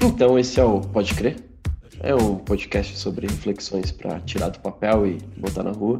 [0.00, 1.36] Então, esse é o Pode Crer?
[2.00, 5.98] É um podcast sobre reflexões para tirar do papel e botar na rua.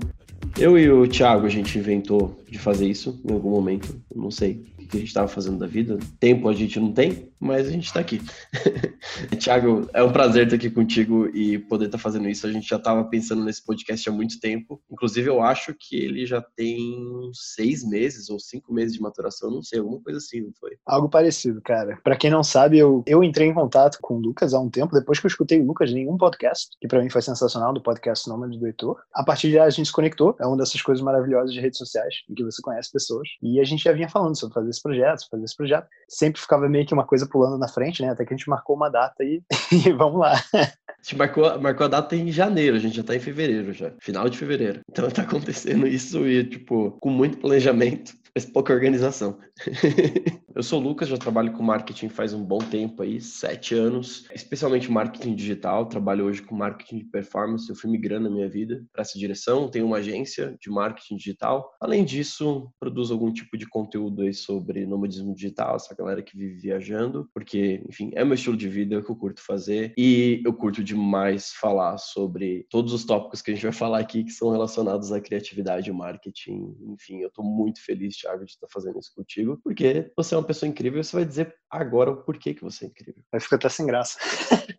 [0.58, 4.64] Eu e o Thiago, a gente inventou de fazer isso em algum momento, não sei
[4.88, 5.98] que a gente estava fazendo da vida.
[6.18, 8.20] Tempo a gente não tem, mas a gente está aqui.
[9.38, 12.46] Tiago, é um prazer estar aqui contigo e poder estar fazendo isso.
[12.46, 14.80] A gente já estava pensando nesse podcast há muito tempo.
[14.90, 19.62] Inclusive, eu acho que ele já tem seis meses ou cinco meses de maturação, não
[19.62, 20.76] sei, alguma coisa assim, não foi?
[20.86, 21.98] Algo parecido, cara.
[22.02, 24.94] Para quem não sabe, eu, eu entrei em contato com o Lucas há um tempo,
[24.94, 27.82] depois que eu escutei o Lucas em um podcast, que para mim foi sensacional, do
[27.82, 28.96] podcast Nômade do Heitor.
[29.12, 30.34] A partir de lá, a gente se conectou.
[30.40, 33.28] É uma dessas coisas maravilhosas de redes sociais, que você conhece pessoas.
[33.42, 35.86] E a gente já vinha falando sobre fazer esse projeto, fazer esse projeto.
[36.08, 38.10] Sempre ficava meio que uma coisa pulando na frente, né?
[38.10, 39.42] Até que a gente marcou uma data e,
[39.72, 40.34] e vamos lá.
[40.54, 43.92] A gente marcou, marcou a data em janeiro, a gente já tá em fevereiro já,
[44.00, 44.80] final de fevereiro.
[44.90, 48.12] Então tá acontecendo isso e, tipo, com muito planejamento,
[48.46, 49.38] pouca organização.
[50.58, 54.26] Eu sou o Lucas, já trabalho com marketing faz um bom tempo aí, sete anos,
[54.34, 55.86] especialmente marketing digital.
[55.86, 57.70] Trabalho hoje com marketing de performance.
[57.70, 59.70] Eu fui migrando na minha vida para essa direção.
[59.70, 61.72] Tenho uma agência de marketing digital.
[61.80, 66.58] Além disso, produzo algum tipo de conteúdo aí sobre nomadismo digital, essa galera que vive
[66.58, 70.82] viajando, porque, enfim, é meu estilo de vida que eu curto fazer e eu curto
[70.82, 75.12] demais falar sobre todos os tópicos que a gente vai falar aqui que são relacionados
[75.12, 76.74] à criatividade e marketing.
[76.88, 80.44] Enfim, eu estou muito feliz, Thiago, de estar fazendo isso contigo, porque você é uma
[80.44, 83.22] pessoa incrível, você vai dizer agora o porquê que você é incrível.
[83.32, 84.18] Vai ficar até sem graça.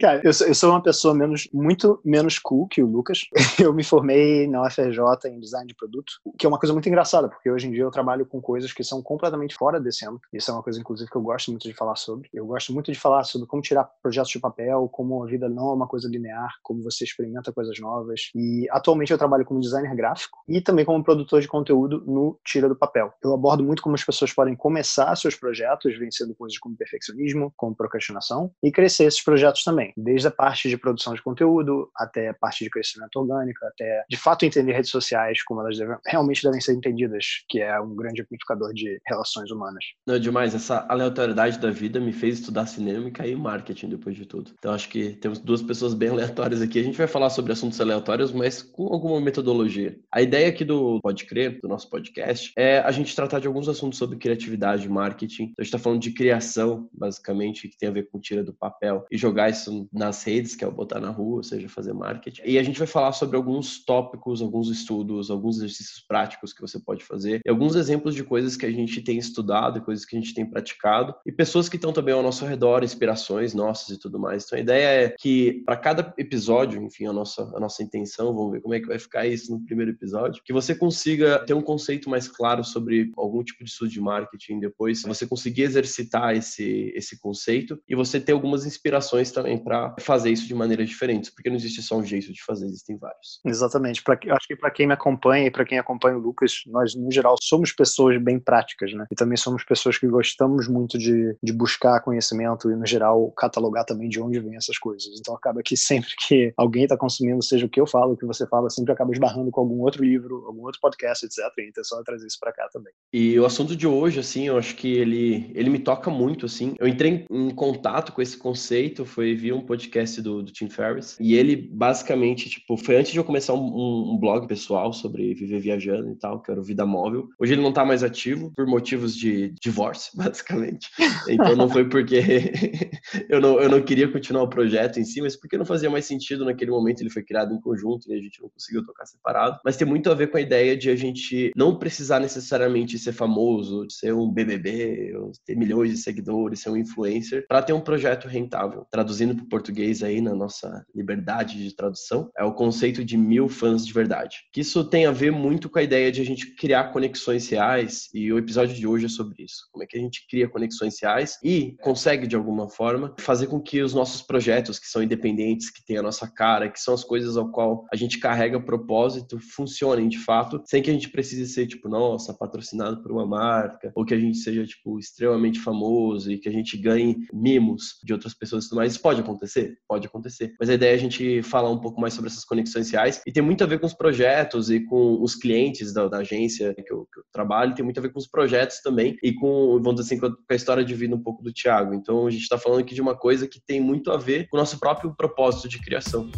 [0.00, 3.26] Cara, eu sou, eu sou uma pessoa menos, muito menos cool que o Lucas.
[3.60, 7.28] Eu me formei na UFRJ em design de produto, que é uma coisa muito engraçada,
[7.28, 10.26] porque hoje em dia eu trabalho com coisas que são completamente fora desse âmbito.
[10.32, 12.30] Isso é uma coisa, inclusive, que eu gosto muito de falar sobre.
[12.32, 15.70] Eu gosto muito de falar sobre como tirar projetos de papel, como a vida não
[15.70, 18.30] é uma coisa linear, como você experimenta coisas novas.
[18.34, 22.68] E atualmente eu trabalho como designer gráfico e também como produtor de conteúdo no Tira
[22.68, 23.12] do Papel.
[23.22, 27.74] Eu abordo muito como as pessoas podem começar seus projetos, vencendo coisas como perfeccionismo, como
[27.74, 32.34] procrastinação, e crescer esses projetos também desde a parte de produção de conteúdo até a
[32.34, 36.60] parte de crescimento orgânico, até de fato entender redes sociais como elas devem, realmente devem
[36.60, 39.84] ser entendidas, que é um grande amplificador de relações humanas.
[40.06, 44.26] Não, demais, essa aleatoriedade da vida me fez estudar cinema e cair marketing depois de
[44.26, 44.52] tudo.
[44.58, 46.78] Então acho que temos duas pessoas bem aleatórias aqui.
[46.78, 49.98] A gente vai falar sobre assuntos aleatórios, mas com alguma metodologia.
[50.12, 52.19] A ideia aqui do Pode Crer, do nosso podcast,
[52.56, 55.44] é a gente tratar de alguns assuntos sobre criatividade marketing.
[55.44, 58.52] Então, a gente está falando de criação, basicamente, que tem a ver com tira do
[58.52, 61.92] papel e jogar isso nas redes, que é o botar na rua, ou seja, fazer
[61.92, 62.42] marketing.
[62.44, 66.78] E a gente vai falar sobre alguns tópicos, alguns estudos, alguns exercícios práticos que você
[66.78, 70.20] pode fazer, e alguns exemplos de coisas que a gente tem estudado, coisas que a
[70.20, 74.18] gente tem praticado, e pessoas que estão também ao nosso redor, inspirações nossas e tudo
[74.18, 74.44] mais.
[74.44, 78.52] Então a ideia é que para cada episódio, enfim, a nossa, a nossa intenção, vamos
[78.52, 81.62] ver como é que vai ficar isso no primeiro episódio, que você consiga ter um
[81.62, 86.92] conceito mais claro sobre algum tipo de estudo de marketing depois, você conseguir exercitar esse,
[86.94, 91.48] esse conceito e você ter algumas inspirações também para fazer isso de maneiras diferentes, porque
[91.48, 93.40] não existe só um jeito de fazer, existem vários.
[93.44, 94.02] Exatamente.
[94.02, 97.10] Pra, acho que para quem me acompanha e para quem acompanha o Lucas, nós, no
[97.10, 99.06] geral, somos pessoas bem práticas, né?
[99.10, 103.84] E também somos pessoas que gostamos muito de, de buscar conhecimento e, no geral, catalogar
[103.84, 105.10] também de onde vêm essas coisas.
[105.18, 108.26] Então, acaba que sempre que alguém está consumindo, seja o que eu falo, o que
[108.26, 111.38] você fala, sempre acaba esbarrando com algum outro livro, algum outro podcast, etc.
[111.58, 112.92] E a intenção é trazer isso para cá também.
[113.12, 116.74] E o assunto de hoje, assim, eu acho que ele, ele me toca muito, assim.
[116.78, 121.16] Eu entrei em contato com esse conceito, foi via um podcast do, do Tim Ferriss.
[121.20, 125.60] E ele, basicamente, tipo, foi antes de eu começar um, um, blog pessoal sobre viver
[125.60, 127.28] viajando e tal, que era o Vida Móvel.
[127.38, 130.88] Hoje ele não tá mais ativo por motivos de divórcio, basicamente.
[131.28, 132.20] Então não foi porque
[133.28, 136.04] eu, não, eu não queria continuar o projeto em si, mas porque não fazia mais
[136.04, 137.00] sentido naquele momento.
[137.00, 139.58] Ele foi criado em conjunto e a gente não conseguiu tocar separado.
[139.64, 141.89] Mas tem muito a ver com a ideia de a gente não precisar
[142.20, 145.12] necessariamente ser famoso, ser um BBB,
[145.44, 148.86] ter milhões de seguidores, ser um influencer, para ter um projeto rentável.
[148.90, 153.48] Traduzindo para o português aí na nossa liberdade de tradução, é o conceito de mil
[153.48, 154.38] fãs de verdade.
[154.52, 158.08] Que isso tem a ver muito com a ideia de a gente criar conexões reais
[158.14, 159.68] e o episódio de hoje é sobre isso.
[159.72, 163.60] Como é que a gente cria conexões reais e consegue de alguma forma fazer com
[163.60, 167.04] que os nossos projetos que são independentes, que têm a nossa cara, que são as
[167.04, 171.46] coisas ao qual a gente carrega propósito, funcionem de fato, sem que a gente precise
[171.52, 176.30] ser tipo, nossa, patrocinado por uma marca, ou que a gente seja tipo extremamente famoso
[176.30, 178.92] e que a gente ganhe mimos de outras pessoas e tudo mais.
[178.92, 179.78] Isso pode acontecer?
[179.88, 180.54] Pode acontecer.
[180.58, 183.32] Mas a ideia é a gente falar um pouco mais sobre essas conexões reais e
[183.32, 186.92] tem muito a ver com os projetos e com os clientes da, da agência que
[186.92, 190.00] eu, que eu, trabalho, tem muito a ver com os projetos também e com, vamos
[190.00, 191.94] dizer assim, com a história de vida um pouco do Thiago.
[191.94, 194.56] Então a gente está falando aqui de uma coisa que tem muito a ver com
[194.56, 196.30] o nosso próprio propósito de criação.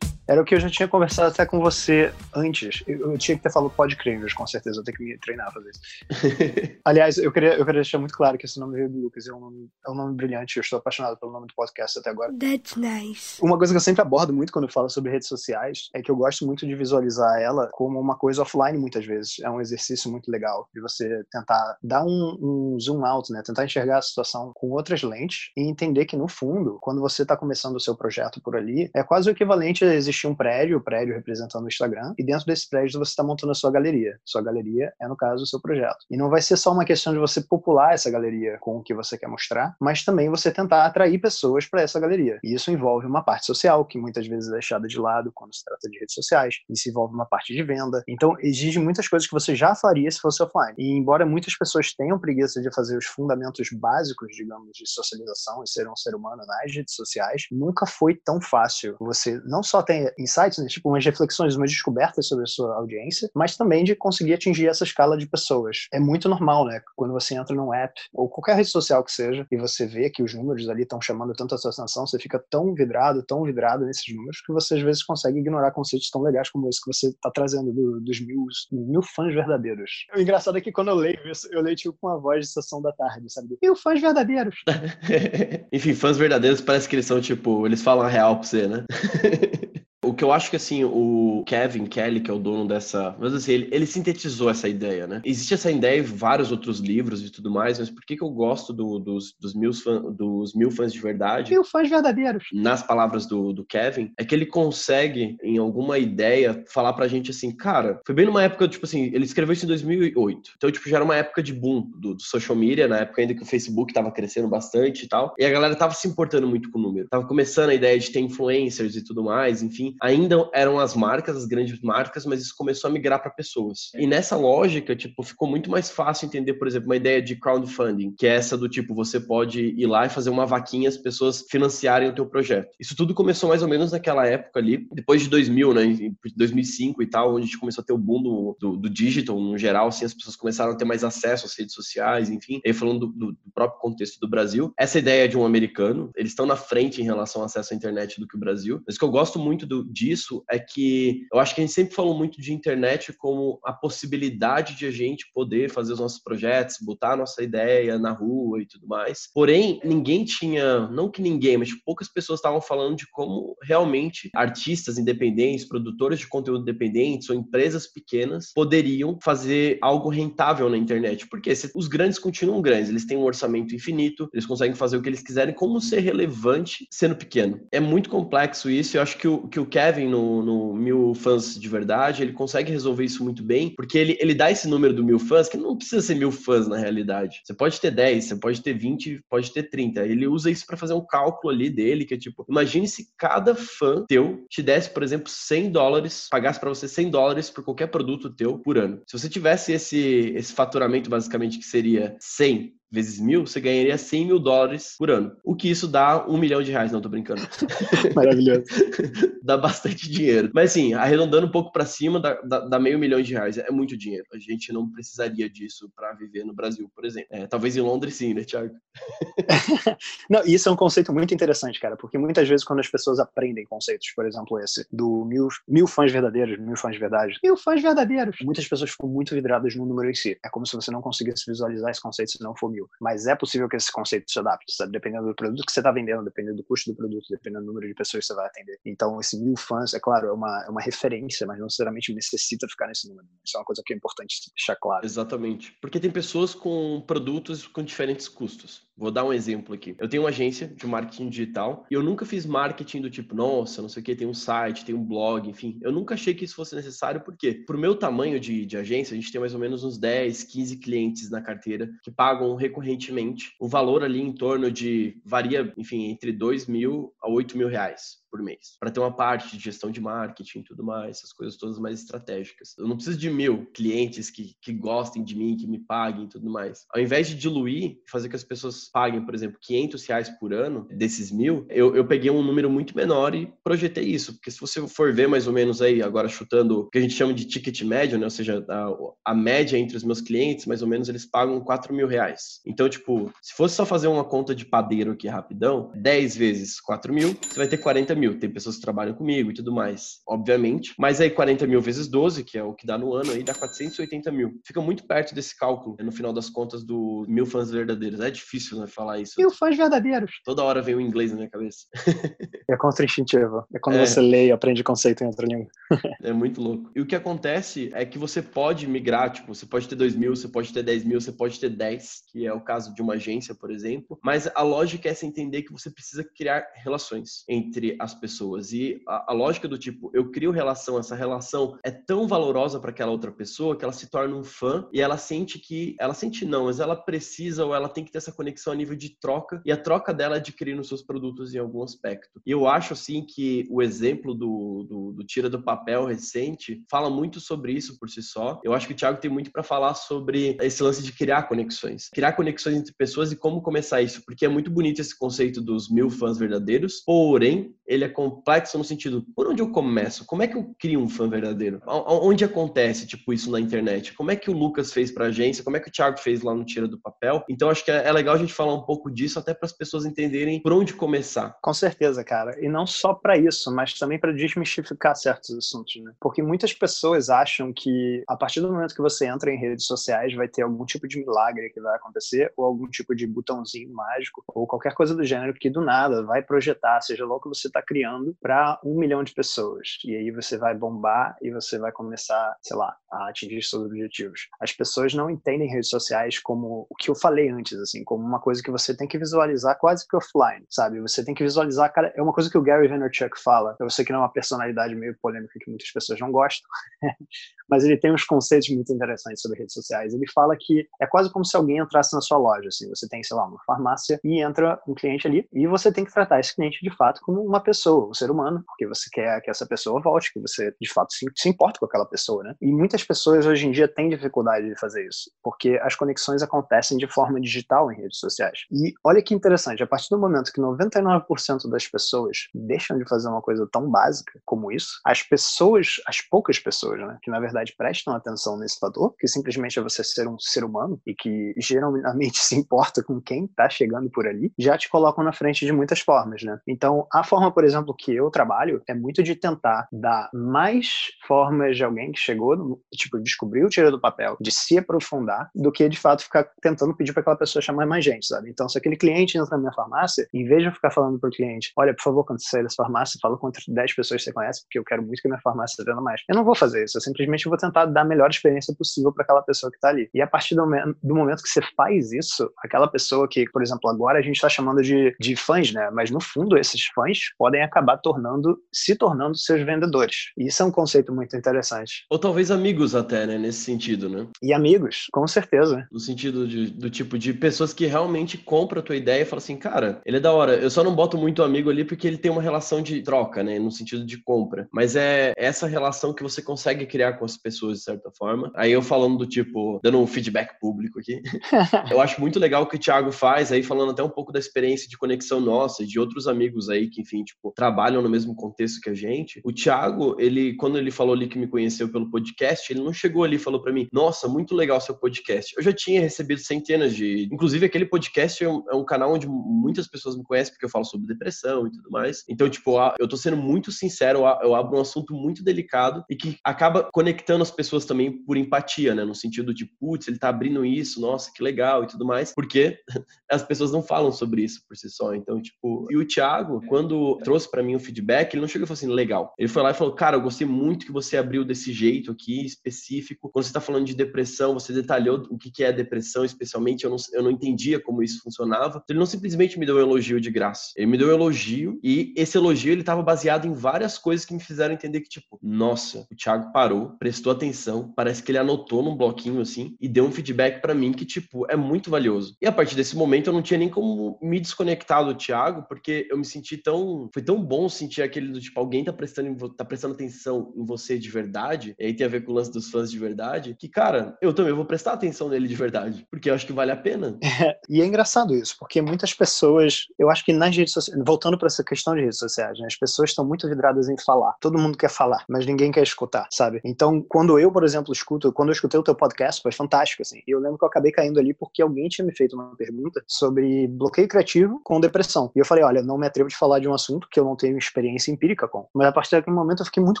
[0.26, 2.82] Era o que eu já tinha conversado até com você antes.
[2.86, 4.80] Eu, eu tinha que ter falado podcringers, com certeza.
[4.80, 6.78] Eu tenho que me treinar pra fazer isso.
[6.84, 9.26] Aliás, eu queria, eu queria deixar muito claro que esse nome veio do Lucas.
[9.26, 10.56] É um nome, é um nome brilhante.
[10.56, 12.32] Eu estou apaixonado pelo nome do podcast até agora.
[12.38, 13.42] That's nice.
[13.42, 16.10] Uma coisa que eu sempre abordo muito quando eu falo sobre redes sociais é que
[16.10, 19.40] eu gosto muito de visualizar ela como uma coisa offline muitas vezes.
[19.40, 23.42] É um exercício muito legal de você tentar dar um, um zoom out, né?
[23.44, 27.36] Tentar enxergar a situação com outras lentes e entender que no fundo, quando você está
[27.36, 30.80] começando o seu projeto por ali, é quase o equivalente a existir um prédio, o
[30.80, 34.18] prédio representando o Instagram, e dentro desse prédio você está montando a sua galeria.
[34.24, 35.98] Sua galeria é, no caso, o seu projeto.
[36.10, 38.94] E não vai ser só uma questão de você popular essa galeria com o que
[38.94, 42.38] você quer mostrar, mas também você tentar atrair pessoas para essa galeria.
[42.42, 45.64] E isso envolve uma parte social, que muitas vezes é deixada de lado quando se
[45.64, 46.56] trata de redes sociais.
[46.68, 48.02] Isso envolve uma parte de venda.
[48.08, 50.74] Então, exige muitas coisas que você já faria se fosse offline.
[50.78, 55.68] E embora muitas pessoas tenham preguiça de fazer os fundamentos básicos, digamos, de socialização e
[55.68, 58.96] ser um ser humano nas redes sociais, nunca foi tão fácil.
[59.00, 63.30] Você não só tem insights, né, tipo umas reflexões, umas descobertas sobre a sua audiência,
[63.34, 65.86] mas também de conseguir atingir essa escala de pessoas.
[65.92, 66.80] É muito normal, né?
[66.96, 70.22] Quando você entra num app ou qualquer rede social que seja e você vê que
[70.22, 73.84] os números ali estão chamando tanto a sua atenção, você fica tão vidrado, tão vidrado
[73.84, 77.08] nesses números que você às vezes consegue ignorar conceitos tão legais como esse que você
[77.08, 79.90] está trazendo do, dos mil, mil fãs verdadeiros.
[80.16, 82.52] O engraçado é que quando eu leio isso, eu leio tipo com a voz de
[82.52, 83.58] sessão da tarde, sabe?
[83.62, 84.56] Mil fãs verdadeiros.
[85.72, 88.84] Enfim, fãs verdadeiros parece que eles são tipo, eles falam a real pra você, né?
[90.04, 93.14] O que eu acho que, assim, o Kevin Kelly, que é o dono dessa...
[93.20, 95.22] Mas, assim, ele, ele sintetizou essa ideia, né?
[95.24, 98.30] Existe essa ideia em vários outros livros e tudo mais, mas por que, que eu
[98.30, 101.52] gosto do, dos, dos, mil fã, dos mil fãs de verdade?
[101.52, 102.46] Mil fãs verdadeiros.
[102.52, 107.30] Nas palavras do, do Kevin, é que ele consegue, em alguma ideia, falar pra gente
[107.30, 110.54] assim, cara, foi bem numa época, tipo assim, ele escreveu isso em 2008.
[110.56, 113.34] Então, tipo, já era uma época de boom do, do social media, na época ainda
[113.34, 115.32] que o Facebook tava crescendo bastante e tal.
[115.38, 117.06] E a galera tava se importando muito com o número.
[117.08, 121.36] Tava começando a ideia de ter influencers e tudo mais, enfim ainda eram as marcas,
[121.36, 123.90] as grandes marcas, mas isso começou a migrar para pessoas.
[123.94, 128.14] E nessa lógica, tipo, ficou muito mais fácil entender, por exemplo, uma ideia de crowdfunding,
[128.16, 131.44] que é essa do tipo, você pode ir lá e fazer uma vaquinha as pessoas
[131.50, 132.74] financiarem o teu projeto.
[132.78, 137.06] Isso tudo começou mais ou menos naquela época ali, depois de 2000, né, 2005 e
[137.06, 139.88] tal, onde a gente começou a ter o boom do, do, do digital no geral,
[139.88, 142.60] assim, as pessoas começaram a ter mais acesso às redes sociais, enfim.
[142.64, 146.46] Aí falando do, do próprio contexto do Brasil, essa ideia de um americano, eles estão
[146.46, 149.10] na frente em relação ao acesso à internet do que o Brasil, mas que eu
[149.10, 152.52] gosto muito do, disso é que eu acho que a gente sempre falou muito de
[152.52, 157.42] internet como a possibilidade de a gente poder fazer os nossos projetos, botar a nossa
[157.42, 159.28] ideia na rua e tudo mais.
[159.34, 164.30] Porém, ninguém tinha, não que ninguém, mas tipo, poucas pessoas estavam falando de como realmente
[164.34, 171.26] artistas independentes, produtores de conteúdo independentes ou empresas pequenas poderiam fazer algo rentável na internet.
[171.28, 175.08] Porque os grandes continuam grandes, eles têm um orçamento infinito, eles conseguem fazer o que
[175.08, 177.60] eles quiserem, como ser relevante sendo pequeno.
[177.70, 181.14] É muito complexo isso, e eu acho que o que o Kevin no, no Mil
[181.14, 184.92] Fãs de Verdade, ele consegue resolver isso muito bem, porque ele, ele dá esse número
[184.92, 187.40] do mil fãs, que não precisa ser mil fãs na realidade.
[187.42, 190.04] Você pode ter 10, você pode ter 20, pode ter 30.
[190.04, 193.54] Ele usa isso para fazer um cálculo ali dele, que é tipo, imagine se cada
[193.54, 197.86] fã teu te desse, por exemplo, 100 dólares, pagasse para você 100 dólares por qualquer
[197.86, 199.00] produto teu por ano.
[199.06, 204.26] Se você tivesse esse, esse faturamento, basicamente, que seria 100 vezes mil, você ganharia 100
[204.26, 205.34] mil dólares por ano.
[205.42, 207.40] O que isso dá um milhão de reais, não tô brincando.
[208.14, 208.64] Maravilhoso.
[209.42, 210.50] dá bastante dinheiro.
[210.54, 213.56] Mas assim, arredondando um pouco para cima, dá, dá, dá, meio milhão de reais.
[213.56, 214.26] É muito dinheiro.
[214.32, 217.28] A gente não precisaria disso para viver no Brasil, por exemplo.
[217.30, 218.74] É, talvez em Londres sim, né, Thiago?
[220.28, 223.64] não, isso é um conceito muito interessante, cara, porque muitas vezes quando as pessoas aprendem
[223.64, 227.80] conceitos, por exemplo, esse, do mil, mil fãs verdadeiros, mil fãs de verdade, mil fãs
[227.80, 230.38] verdadeiros, muitas pessoas ficam muito vidradas no número em si.
[230.44, 233.34] É como se você não conseguisse visualizar esse conceito se não for mil Mas é
[233.34, 234.92] possível que esse conceito se adapte, sabe?
[234.92, 237.88] Dependendo do produto que você está vendendo, dependendo do custo do produto, dependendo do número
[237.88, 238.78] de pessoas que você vai atender.
[238.84, 242.66] Então, esse mil fãs, é claro, é uma, é uma referência, mas não necessariamente necessita
[242.68, 243.26] ficar nesse número.
[243.44, 245.04] Isso é uma coisa que é importante deixar claro.
[245.04, 245.76] Exatamente.
[245.80, 248.90] Porque tem pessoas com produtos com diferentes custos.
[248.96, 249.96] Vou dar um exemplo aqui.
[249.98, 253.80] Eu tenho uma agência de marketing digital e eu nunca fiz marketing do tipo, nossa,
[253.80, 255.78] não sei o que, tem um site, tem um blog, enfim.
[255.82, 259.16] Eu nunca achei que isso fosse necessário, porque pro meu tamanho de, de agência, a
[259.20, 263.66] gente tem mais ou menos uns 10, 15 clientes na carteira que pagam recorrentemente o
[263.66, 268.42] valor ali em torno de, varia, enfim, entre 2 mil a 8 mil reais por
[268.42, 271.78] mês, para ter uma parte de gestão de marketing e tudo mais, essas coisas todas
[271.78, 272.74] mais estratégicas.
[272.78, 276.28] Eu não preciso de mil clientes que, que gostem de mim, que me paguem e
[276.28, 276.86] tudo mais.
[276.90, 280.88] Ao invés de diluir, fazer que as pessoas paguem, por exemplo, 500 reais por ano
[280.90, 284.86] desses mil, eu, eu peguei um número muito menor e projetei isso, porque se você
[284.88, 287.82] for ver mais ou menos aí, agora chutando o que a gente chama de ticket
[287.82, 288.24] médio, né?
[288.24, 291.92] ou seja, a, a média entre os meus clientes, mais ou menos eles pagam 4
[291.92, 292.62] mil reais.
[292.64, 297.12] Então, tipo, se fosse só fazer uma conta de padeiro aqui rapidão, 10 vezes 4
[297.12, 298.38] mil, você vai ter 40 mil mil.
[298.38, 300.94] Tem pessoas que trabalham comigo e tudo mais, obviamente.
[300.98, 303.54] Mas aí 40 mil vezes 12, que é o que dá no ano, aí dá
[303.54, 304.60] 480 mil.
[304.64, 308.20] Fica muito perto desse cálculo, né, no final das contas, do mil fãs verdadeiros.
[308.20, 309.34] É difícil, né, falar isso.
[309.38, 310.30] Mil fãs verdadeiros.
[310.44, 311.86] Toda hora vem o inglês na minha cabeça.
[312.68, 313.64] é contra-instintivo.
[313.74, 314.06] É quando é.
[314.06, 315.68] você lê e aprende conceito em outra língua.
[316.22, 316.90] é muito louco.
[316.94, 320.36] E o que acontece é que você pode migrar, tipo, você pode ter 2 mil,
[320.36, 323.14] você pode ter 10 mil, você pode ter 10, que é o caso de uma
[323.14, 324.18] agência, por exemplo.
[324.22, 328.72] Mas a lógica é se entender que você precisa criar relações entre as pessoas.
[328.72, 332.90] E a, a lógica do tipo, eu crio relação, essa relação é tão valorosa para
[332.90, 336.44] aquela outra pessoa que ela se torna um fã e ela sente que, ela sente
[336.44, 339.60] não, mas ela precisa ou ela tem que ter essa conexão a nível de troca
[339.64, 342.40] e a troca dela é adquirir nos seus produtos em algum aspecto.
[342.46, 347.08] E eu acho assim que o exemplo do, do, do Tira do Papel recente fala
[347.08, 348.60] muito sobre isso por si só.
[348.64, 352.08] Eu acho que o Thiago tem muito para falar sobre esse lance de criar conexões.
[352.12, 355.90] Criar conexões entre pessoas e como começar isso, porque é muito bonito esse conceito dos
[355.90, 360.24] mil fãs verdadeiros, porém, ele é complexo no sentido, por onde eu começo?
[360.26, 361.80] Como é que eu crio um fã verdadeiro?
[361.86, 364.12] Onde acontece, tipo, isso na internet?
[364.14, 365.64] Como é que o Lucas fez pra agência?
[365.64, 367.44] Como é que o Thiago fez lá no Tira do Papel?
[367.48, 369.72] Então, acho que é, é legal a gente falar um pouco disso, até para as
[369.72, 371.56] pessoas entenderem por onde começar.
[371.62, 372.58] Com certeza, cara.
[372.64, 376.12] E não só para isso, mas também para desmistificar certos assuntos, né?
[376.20, 380.34] Porque muitas pessoas acham que a partir do momento que você entra em redes sociais
[380.34, 384.42] vai ter algum tipo de milagre que vai acontecer ou algum tipo de botãozinho mágico
[384.48, 387.68] ou qualquer coisa do gênero que do nada vai projetar, seja lá o que você
[387.68, 389.98] está criando, para um milhão de pessoas.
[390.06, 394.48] E aí você vai bombar e você vai começar, sei lá, a atingir seus objetivos.
[394.58, 398.40] As pessoas não entendem redes sociais como o que eu falei antes, assim, como uma
[398.40, 401.00] coisa que você tem que visualizar quase que offline, sabe?
[401.02, 403.76] Você tem que visualizar, cara, é uma coisa que o Gary Vaynerchuk fala.
[403.78, 406.66] Eu sei que não é uma personalidade meio polêmica que muitas pessoas não gostam,
[407.68, 410.14] mas ele tem uns conceitos muito interessantes sobre redes sociais.
[410.14, 413.22] Ele fala que é quase como se alguém entrasse na sua loja, assim, você tem,
[413.22, 416.54] sei lá, uma farmácia e entra um cliente ali e você tem que tratar esse
[416.54, 420.00] cliente de fato como uma pessoa, um ser humano, porque você quer que essa pessoa
[420.00, 422.54] volte, que você de fato se, se importa com aquela pessoa, né?
[422.60, 426.96] E muitas pessoas hoje em dia têm dificuldade de fazer isso, porque as conexões acontecem
[426.96, 428.60] de forma digital em redes sociais.
[428.70, 433.28] E olha que interessante, a partir do momento que 99% das pessoas deixam de fazer
[433.28, 437.74] uma coisa tão básica como isso, as pessoas, as poucas pessoas, né, que na verdade
[437.76, 442.38] prestam atenção nesse fator, que simplesmente é você ser um ser humano e que geralmente
[442.42, 446.00] se importa com quem está chegando por ali, já te colocam na frente de muitas
[446.00, 446.58] formas, né?
[446.66, 451.76] Então, a forma, por exemplo, que eu trabalho é muito de tentar dar mais formas
[451.76, 455.88] de alguém que chegou, tipo, descobriu o tira do papel, de se aprofundar, do que
[455.88, 458.50] de fato ficar tentando pedir para aquela pessoa chamar mais gente, sabe?
[458.50, 461.28] Então, se aquele cliente entra na minha farmácia, em vez de eu ficar falando para
[461.28, 464.24] o cliente, olha, por favor, quando você sair dessa farmácia, fala com 10 pessoas que
[464.24, 466.22] você conhece, porque eu quero muito que minha farmácia venda mais.
[466.28, 469.24] Eu não vou fazer isso, eu simplesmente vou tentar dar a melhor experiência possível para
[469.24, 470.08] aquela pessoa que está ali.
[470.14, 470.64] E a partir do,
[471.02, 474.48] do, momento que você faz isso, aquela pessoa que, por exemplo, agora a gente está
[474.48, 475.90] chamando de, de fãs, né?
[475.92, 477.18] Mas no fundo, esses fãs
[477.52, 480.32] podem acabar tornando, se tornando seus vendedores.
[480.38, 482.06] E isso é um conceito muito interessante.
[482.10, 483.36] Ou talvez amigos até, né?
[483.36, 484.26] Nesse sentido, né?
[484.42, 485.86] E amigos, com certeza.
[485.92, 489.42] No sentido de, do tipo de pessoas que realmente compram a tua ideia e falam
[489.42, 490.54] assim, cara, ele é da hora.
[490.54, 493.58] Eu só não boto muito amigo ali porque ele tem uma relação de troca, né?
[493.58, 494.66] No sentido de compra.
[494.72, 498.50] Mas é essa relação que você consegue criar com as pessoas, de certa forma.
[498.54, 501.20] Aí eu falando do tipo, dando um feedback público aqui.
[501.92, 504.38] eu acho muito legal o que o Thiago faz, aí falando até um pouco da
[504.38, 508.34] experiência de conexão nossa e de outros amigos aí que, enfim, tipo, trabalham no mesmo
[508.34, 509.40] contexto que a gente.
[509.44, 513.24] O Thiago, ele, quando ele falou ali que me conheceu pelo podcast, ele não chegou
[513.24, 515.54] ali e falou para mim, nossa, muito legal seu podcast.
[515.56, 517.28] Eu já tinha recebido centenas de.
[517.32, 520.70] Inclusive, aquele podcast é um, é um canal onde muitas pessoas me conhecem, porque eu
[520.70, 522.24] falo sobre depressão e tudo mais.
[522.28, 526.36] Então, tipo, eu tô sendo muito sincero, eu abro um assunto muito delicado e que
[526.44, 529.04] acaba conectando as pessoas também por empatia, né?
[529.04, 532.78] No sentido de, putz, ele tá abrindo isso, nossa, que legal e tudo mais, porque
[533.30, 535.14] as pessoas não falam sobre isso por si só.
[535.14, 538.68] Então, tipo, e o Thiago, quando trouxe para mim o feedback, ele não chegou e
[538.68, 539.32] falou assim, legal.
[539.38, 542.44] Ele foi lá e falou, cara, eu gostei muito que você abriu desse jeito aqui,
[542.44, 543.30] específico.
[543.30, 546.96] Quando você tá falando de depressão, você detalhou o que é depressão, especialmente, eu não,
[547.14, 548.84] eu não entendia como isso funcionava.
[548.86, 550.72] Ele não simplesmente me deu um elogio de graça.
[550.76, 554.34] Ele me deu um elogio e esse elogio, ele tava baseado em várias coisas que
[554.34, 558.82] me fizeram entender que, tipo, nossa, o Thiago parou, prestou atenção, parece que ele anotou
[558.82, 562.36] num bloquinho assim e deu um feedback para mim que, tipo, é muito valioso.
[562.42, 566.06] E a partir desse momento eu não tinha nem como me desconectar do Thiago, porque
[566.10, 567.08] eu me senti tão.
[567.12, 570.98] Foi tão bom sentir aquele do tipo, alguém tá prestando, tá prestando atenção em você
[570.98, 573.68] de verdade, e aí tem a ver com o lance dos fãs de verdade, que,
[573.68, 576.76] cara, eu também vou prestar atenção nele de verdade, porque eu acho que vale a
[576.76, 577.18] pena.
[577.22, 581.38] É, e é engraçado isso, porque muitas pessoas, eu acho que nas redes sociais, voltando
[581.38, 584.34] para essa questão de redes sociais, né, as pessoas estão muito vidradas em falar.
[584.40, 586.60] Todo mundo quer falar, mas ninguém quer escutar, sabe?
[586.64, 590.22] Então, quando eu, por exemplo, escuto, quando eu escutei o teu podcast, foi fantástico, assim.
[590.26, 593.66] Eu lembro que eu acabei caindo ali porque alguém tinha me feito uma pergunta sobre
[593.68, 595.30] bloqueio criativo com depressão.
[595.34, 597.36] E eu falei, olha, não me atrevo de falar de um assunto porque eu não
[597.36, 598.66] tenho experiência empírica com.
[598.74, 600.00] Mas a partir daquele momento eu fiquei muito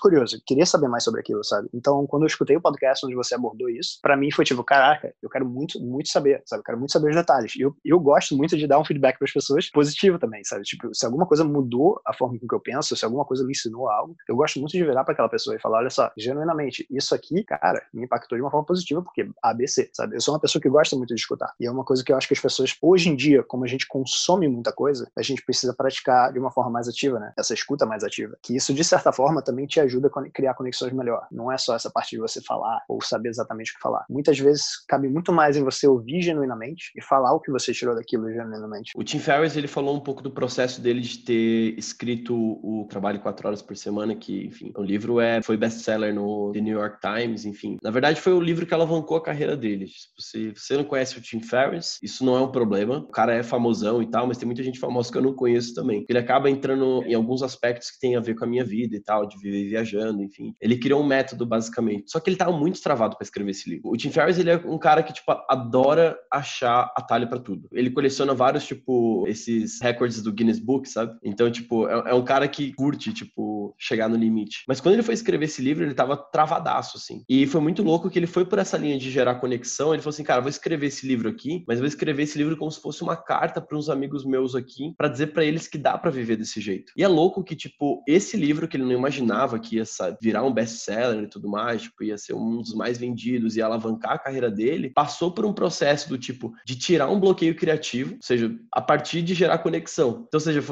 [0.00, 1.68] curioso, queria saber mais sobre aquilo, sabe?
[1.74, 5.14] Então, quando eu escutei o podcast onde você abordou isso, para mim foi tipo, caraca,
[5.22, 6.60] eu quero muito, muito saber, sabe?
[6.60, 7.54] Eu quero muito saber os detalhes.
[7.54, 10.62] E eu, eu gosto muito de dar um feedback para as pessoas positivo também, sabe?
[10.62, 13.50] Tipo, se alguma coisa mudou a forma com que eu penso, se alguma coisa me
[13.50, 16.86] ensinou algo, eu gosto muito de virar para aquela pessoa e falar, olha só, genuinamente,
[16.90, 20.16] isso aqui, cara, me impactou de uma forma positiva, porque ABC, sabe?
[20.16, 21.52] Eu sou uma pessoa que gosta muito de escutar.
[21.60, 23.68] E é uma coisa que eu acho que as pessoas, hoje em dia, como a
[23.68, 27.32] gente consome muita coisa, a gente precisa praticar de uma forma mais ativa, né?
[27.38, 28.36] Essa escuta mais ativa.
[28.42, 31.26] Que isso, de certa forma, também te ajuda a criar conexões melhor.
[31.30, 34.04] Não é só essa parte de você falar ou saber exatamente o que falar.
[34.08, 37.94] Muitas vezes cabe muito mais em você ouvir genuinamente e falar o que você tirou
[37.94, 38.92] daquilo genuinamente.
[38.94, 43.20] O Tim Ferriss, ele falou um pouco do processo dele de ter escrito o Trabalho
[43.20, 46.98] Quatro Horas por Semana, que, enfim, o livro é, foi best-seller no The New York
[47.00, 47.76] Times, enfim.
[47.82, 49.86] Na verdade, foi o livro que alavancou a carreira dele.
[50.18, 52.98] Se você não conhece o Tim Ferriss, isso não é um problema.
[52.98, 55.74] O cara é famosão e tal, mas tem muita gente famosa que eu não conheço
[55.74, 56.04] também.
[56.08, 59.00] Ele acaba entrando em alguns aspectos que tem a ver com a minha vida e
[59.00, 60.54] tal, de viver viajando, enfim.
[60.60, 62.10] Ele criou um método, basicamente.
[62.10, 63.90] Só que ele tava muito travado para escrever esse livro.
[63.90, 67.68] O Tim Ferriss, ele é um cara que, tipo, adora achar atalho para tudo.
[67.72, 71.16] Ele coleciona vários, tipo, esses recordes do Guinness Book, sabe?
[71.22, 74.64] Então, tipo, é, é, um cara que curte, tipo, chegar no limite.
[74.66, 77.22] Mas quando ele foi escrever esse livro, ele tava travadaço, assim.
[77.28, 79.92] E foi muito louco que ele foi por essa linha de gerar conexão.
[79.92, 82.70] Ele falou assim, cara, vou escrever esse livro aqui, mas vou escrever esse livro como
[82.70, 85.96] se fosse uma carta para uns amigos meus aqui, para dizer para eles que dá
[85.96, 86.71] para viver desse jeito.
[86.96, 90.42] E é louco que, tipo, esse livro que ele não imaginava que ia sabe, virar
[90.44, 94.18] um best-seller e tudo mais, tipo, ia ser um dos mais vendidos e alavancar a
[94.18, 98.54] carreira dele, passou por um processo do tipo de tirar um bloqueio criativo, ou seja,
[98.72, 100.24] a partir de gerar conexão.
[100.26, 100.62] Então, seja,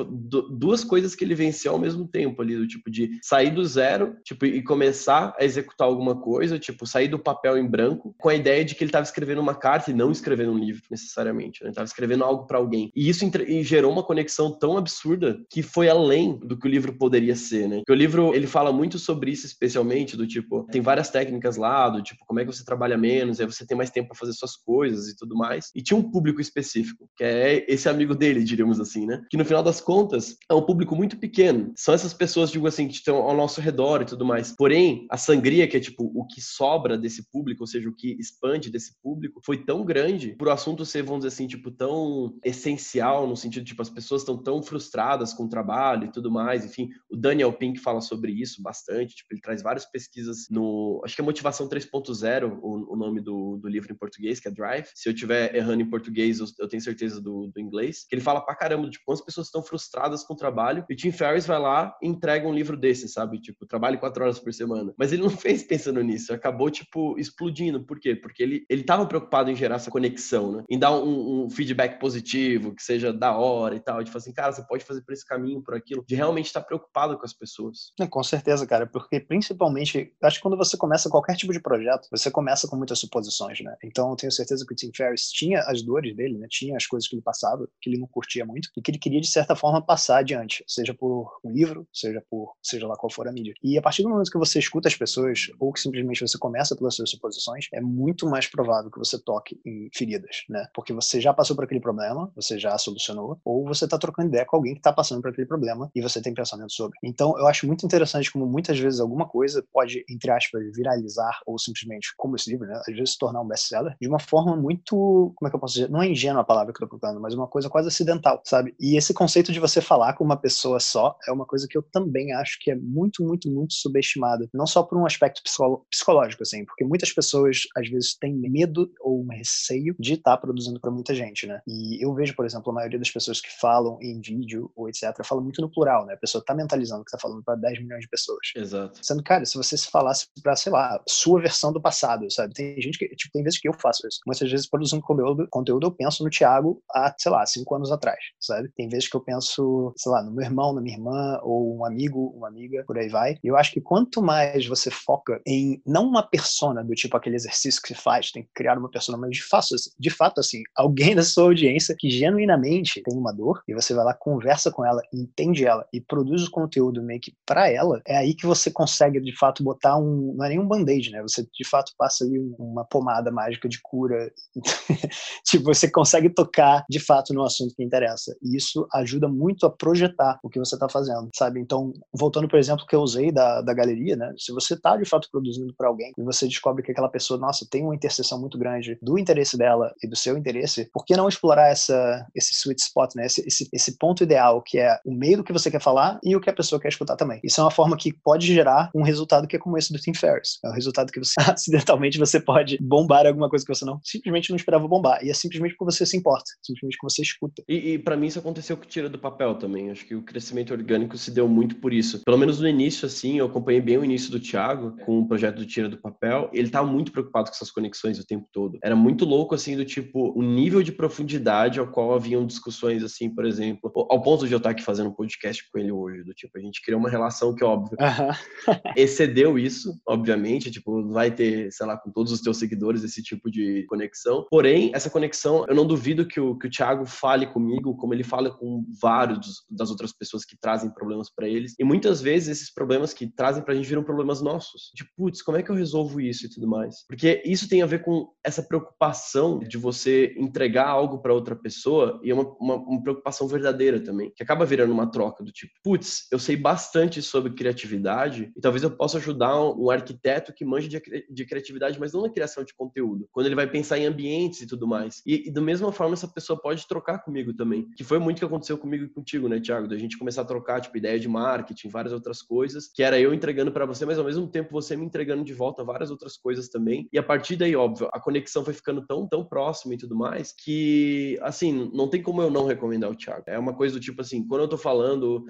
[0.50, 4.16] duas coisas que ele venceu ao mesmo tempo ali, do tipo de sair do zero,
[4.24, 8.34] tipo, e começar a executar alguma coisa, tipo, sair do papel em branco, com a
[8.34, 11.62] ideia de que ele estava escrevendo uma carta e não escrevendo um livro, necessariamente.
[11.62, 11.66] Né?
[11.66, 12.90] Ele estava escrevendo algo para alguém.
[12.94, 13.28] E isso
[13.62, 17.76] gerou uma conexão tão absurda que foi além do que o livro poderia ser, né?
[17.78, 21.88] Porque o livro, ele fala muito sobre isso, especialmente, do tipo, tem várias técnicas lá,
[21.88, 24.32] do tipo, como é que você trabalha menos, aí você tem mais tempo para fazer
[24.32, 25.70] suas coisas e tudo mais.
[25.74, 29.22] E tinha um público específico, que é esse amigo dele, diríamos assim, né?
[29.30, 31.72] Que no final das contas é um público muito pequeno.
[31.76, 34.54] São essas pessoas, digo assim, que estão ao nosso redor e tudo mais.
[34.56, 38.16] Porém, a sangria, que é tipo o que sobra desse público, ou seja, o que
[38.18, 43.26] expande desse público, foi tão grande por assunto ser, vamos dizer assim, tipo, tão essencial,
[43.26, 46.64] no sentido, tipo, as pessoas estão tão frustradas com o trabalho e tudo mais.
[46.64, 51.00] Enfim, o Daniel Pink fala sobre isso bastante, tipo, ele traz várias pesquisas no.
[51.04, 54.50] Acho que é Motivação 3.0, o, o nome do, do livro em português, que é
[54.50, 54.86] Drive.
[54.94, 58.06] Se eu estiver errando em português, eu, eu tenho certeza do, do, inglês.
[58.08, 60.84] Que ele fala pra caramba de tipo, quantas pessoas estão frustradas com o trabalho.
[60.88, 63.40] E o Tim Ferriss vai lá e entrega um livro desse, sabe?
[63.40, 64.92] Tipo, trabalhe quatro horas por semana.
[64.96, 66.32] Mas ele não fez pensando nisso.
[66.32, 67.84] Acabou, tipo, explodindo.
[67.84, 68.14] Por quê?
[68.14, 70.64] Porque ele, ele tava preocupado em gerar essa conexão, né?
[70.68, 74.02] Em dar um, um feedback positivo, que seja da hora e tal.
[74.02, 76.04] De falar assim, cara, você pode fazer por esse caminho, por aquilo.
[76.06, 77.92] De realmente estar preocupado com as pessoas.
[78.00, 78.86] É, com certeza, cara.
[78.86, 82.98] Porque principalmente, acho que quando você começa qualquer tipo de projeto, você começa com muitas
[82.98, 83.76] suposições, né?
[83.84, 86.48] Então, eu tenho certeza que o Tim Ferriss tinha as dores dele, né?
[86.50, 89.20] Tinha as coisas que ele passava, que ele não curtia muito e que ele queria
[89.20, 93.28] de certa forma passar adiante, seja por um livro, seja por seja lá qual for
[93.28, 93.54] a mídia.
[93.62, 96.74] E a partir do momento que você escuta as pessoas ou que simplesmente você começa
[96.74, 100.66] pelas suas suposições, é muito mais provável que você toque em feridas, né?
[100.74, 104.44] Porque você já passou por aquele problema, você já solucionou, ou você está trocando ideia
[104.44, 105.59] com alguém que está passando por aquele problema
[105.94, 106.98] e você tem pensamento sobre.
[107.02, 111.58] Então, eu acho muito interessante como muitas vezes alguma coisa pode, entre aspas, viralizar ou
[111.58, 112.80] simplesmente, como esse livro, né?
[112.88, 115.74] Às vezes se tornar um best-seller de uma forma muito, como é que eu posso
[115.74, 115.90] dizer?
[115.90, 118.74] Não é ingênua a palavra que eu tô procurando, mas uma coisa quase acidental, sabe?
[118.78, 121.82] E esse conceito de você falar com uma pessoa só é uma coisa que eu
[121.82, 124.48] também acho que é muito, muito, muito subestimada.
[124.54, 125.42] Não só por um aspecto
[125.90, 130.36] psicológico, assim, porque muitas pessoas às vezes têm medo ou um receio de estar tá
[130.36, 131.60] produzindo para muita gente, né?
[131.66, 135.24] E eu vejo, por exemplo, a maioria das pessoas que falam em vídeo ou etc,
[135.24, 136.14] fala muito no plural, né?
[136.14, 138.38] A pessoa tá mentalizando que tá falando para 10 milhões de pessoas.
[138.56, 138.98] Exato.
[139.02, 142.54] Sendo, cara, se você se falasse para, sei lá, sua versão do passado, sabe?
[142.54, 144.20] Tem gente que, tipo, tem vezes que eu faço isso.
[144.26, 148.18] Muitas vezes produzindo conteúdo, conteúdo eu penso no Thiago há, sei lá, cinco anos atrás,
[148.40, 148.70] sabe?
[148.76, 151.84] Tem vezes que eu penso, sei lá, no meu irmão, na minha irmã, ou um
[151.84, 153.36] amigo, uma amiga, por aí vai.
[153.42, 157.36] E eu acho que quanto mais você foca em não uma persona do tipo aquele
[157.36, 160.62] exercício que se faz, tem que criar uma persona, mas de fato, de fato assim,
[160.76, 164.84] alguém da sua audiência que genuinamente tem uma dor e você vai lá, conversa com
[164.84, 168.70] ela, entende ela e produz o conteúdo meio que para ela, é aí que você
[168.70, 171.22] consegue de fato botar um, não é nem um band-aid, né?
[171.22, 174.30] Você de fato passa ali uma pomada mágica de cura.
[175.46, 178.36] tipo, você consegue tocar de fato no assunto que interessa.
[178.42, 181.60] E isso ajuda muito a projetar o que você está fazendo, sabe?
[181.60, 184.32] Então, voltando, por exemplo, que eu usei da, da galeria, né?
[184.38, 187.66] Se você está de fato produzindo para alguém e você descobre que aquela pessoa, nossa,
[187.70, 191.28] tem uma interseção muito grande do interesse dela e do seu interesse, por que não
[191.28, 193.26] explorar essa, esse sweet spot, né?
[193.26, 196.34] Esse, esse, esse ponto ideal que é o meio do que você quer falar e
[196.34, 197.40] o que a pessoa quer escutar também.
[197.42, 200.14] Isso é uma forma que pode gerar um resultado que é como esse do Tim
[200.14, 200.58] Ferriss.
[200.64, 204.50] É um resultado que você, acidentalmente, você pode bombar alguma coisa que você não, simplesmente
[204.50, 205.24] não esperava bombar.
[205.24, 207.62] E é simplesmente porque você se importa, simplesmente porque você escuta.
[207.68, 209.90] E, e para mim isso aconteceu com o Tira do Papel também.
[209.90, 212.22] Acho que o crescimento orgânico se deu muito por isso.
[212.24, 215.56] Pelo menos no início, assim, eu acompanhei bem o início do Thiago com o projeto
[215.56, 216.50] do Tira do Papel.
[216.52, 218.78] Ele tava muito preocupado com essas conexões o tempo todo.
[218.82, 223.28] Era muito louco, assim, do tipo, o nível de profundidade ao qual haviam discussões, assim,
[223.34, 226.56] por exemplo, ao ponto de eu estar aqui fazendo podcast com ele hoje, do tipo,
[226.56, 227.96] a gente criou uma relação que, óbvio,
[228.96, 233.50] excedeu isso, obviamente, tipo, vai ter, sei lá, com todos os teus seguidores esse tipo
[233.50, 234.46] de conexão.
[234.50, 238.24] Porém, essa conexão, eu não duvido que o, que o Thiago fale comigo como ele
[238.24, 241.74] fala com vários das outras pessoas que trazem problemas para eles.
[241.78, 244.90] E muitas vezes esses problemas que trazem pra gente viram problemas nossos.
[244.94, 247.04] Tipo, putz, como é que eu resolvo isso e tudo mais?
[247.06, 252.18] Porque isso tem a ver com essa preocupação de você entregar algo para outra pessoa
[252.22, 255.72] e é uma, uma, uma preocupação verdadeira também, que acaba virando uma troca do tipo,
[255.82, 260.64] putz, eu sei bastante sobre criatividade e talvez eu possa ajudar um, um arquiteto que
[260.64, 264.06] manja de, de, criatividade, mas não na criação de conteúdo, quando ele vai pensar em
[264.06, 265.22] ambientes e tudo mais.
[265.26, 268.44] E, e da mesma forma, essa pessoa pode trocar comigo também, que foi muito que
[268.44, 269.88] aconteceu comigo e contigo, né, Thiago?
[269.88, 273.32] Da gente começar a trocar, tipo, ideia de marketing, várias outras coisas, que era eu
[273.32, 276.68] entregando para você, mas ao mesmo tempo você me entregando de volta várias outras coisas
[276.68, 277.08] também.
[277.12, 280.52] E a partir daí, óbvio, a conexão foi ficando tão, tão próxima e tudo mais,
[280.52, 283.44] que, assim, não tem como eu não recomendar o Thiago.
[283.46, 284.89] É uma coisa do tipo assim, quando eu tô falando,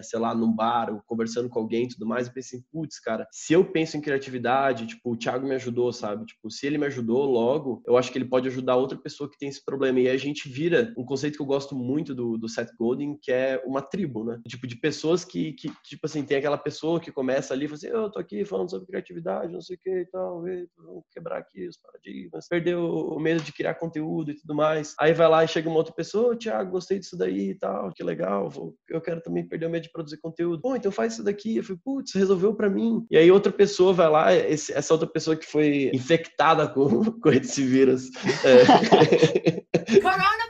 [0.02, 3.26] sei lá, num bar, ou conversando com alguém e tudo mais, eu pensei, putz, cara,
[3.32, 6.26] se eu penso em criatividade, tipo, o Thiago me ajudou, sabe?
[6.26, 9.38] Tipo, se ele me ajudou logo, eu acho que ele pode ajudar outra pessoa que
[9.38, 10.00] tem esse problema.
[10.00, 13.32] E a gente vira um conceito que eu gosto muito do, do Seth Godin, que
[13.32, 14.40] é uma tribo, né?
[14.46, 17.76] Tipo, de pessoas que, que tipo assim, tem aquela pessoa que começa ali e fala
[17.76, 20.42] assim, eu tô aqui falando sobre criatividade, não sei o que e tal,
[20.76, 24.94] vamos quebrar aqui os paradigmas, perdeu o medo de criar conteúdo e tudo mais.
[24.98, 28.02] Aí vai lá e chega uma outra pessoa, Thiago, gostei disso daí e tal, que
[28.02, 30.60] legal, vou, eu quero também perder o medo de produzir conteúdo.
[30.60, 31.56] Pô, então faz isso daqui.
[31.56, 33.06] Eu falei, putz, resolveu para mim.
[33.10, 37.28] E aí outra pessoa vai lá, esse, essa outra pessoa que foi infectada com, com
[37.30, 38.10] esse vírus.
[38.44, 38.64] É.
[40.00, 40.40] Coronavirus!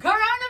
[0.00, 0.49] Coronavirus!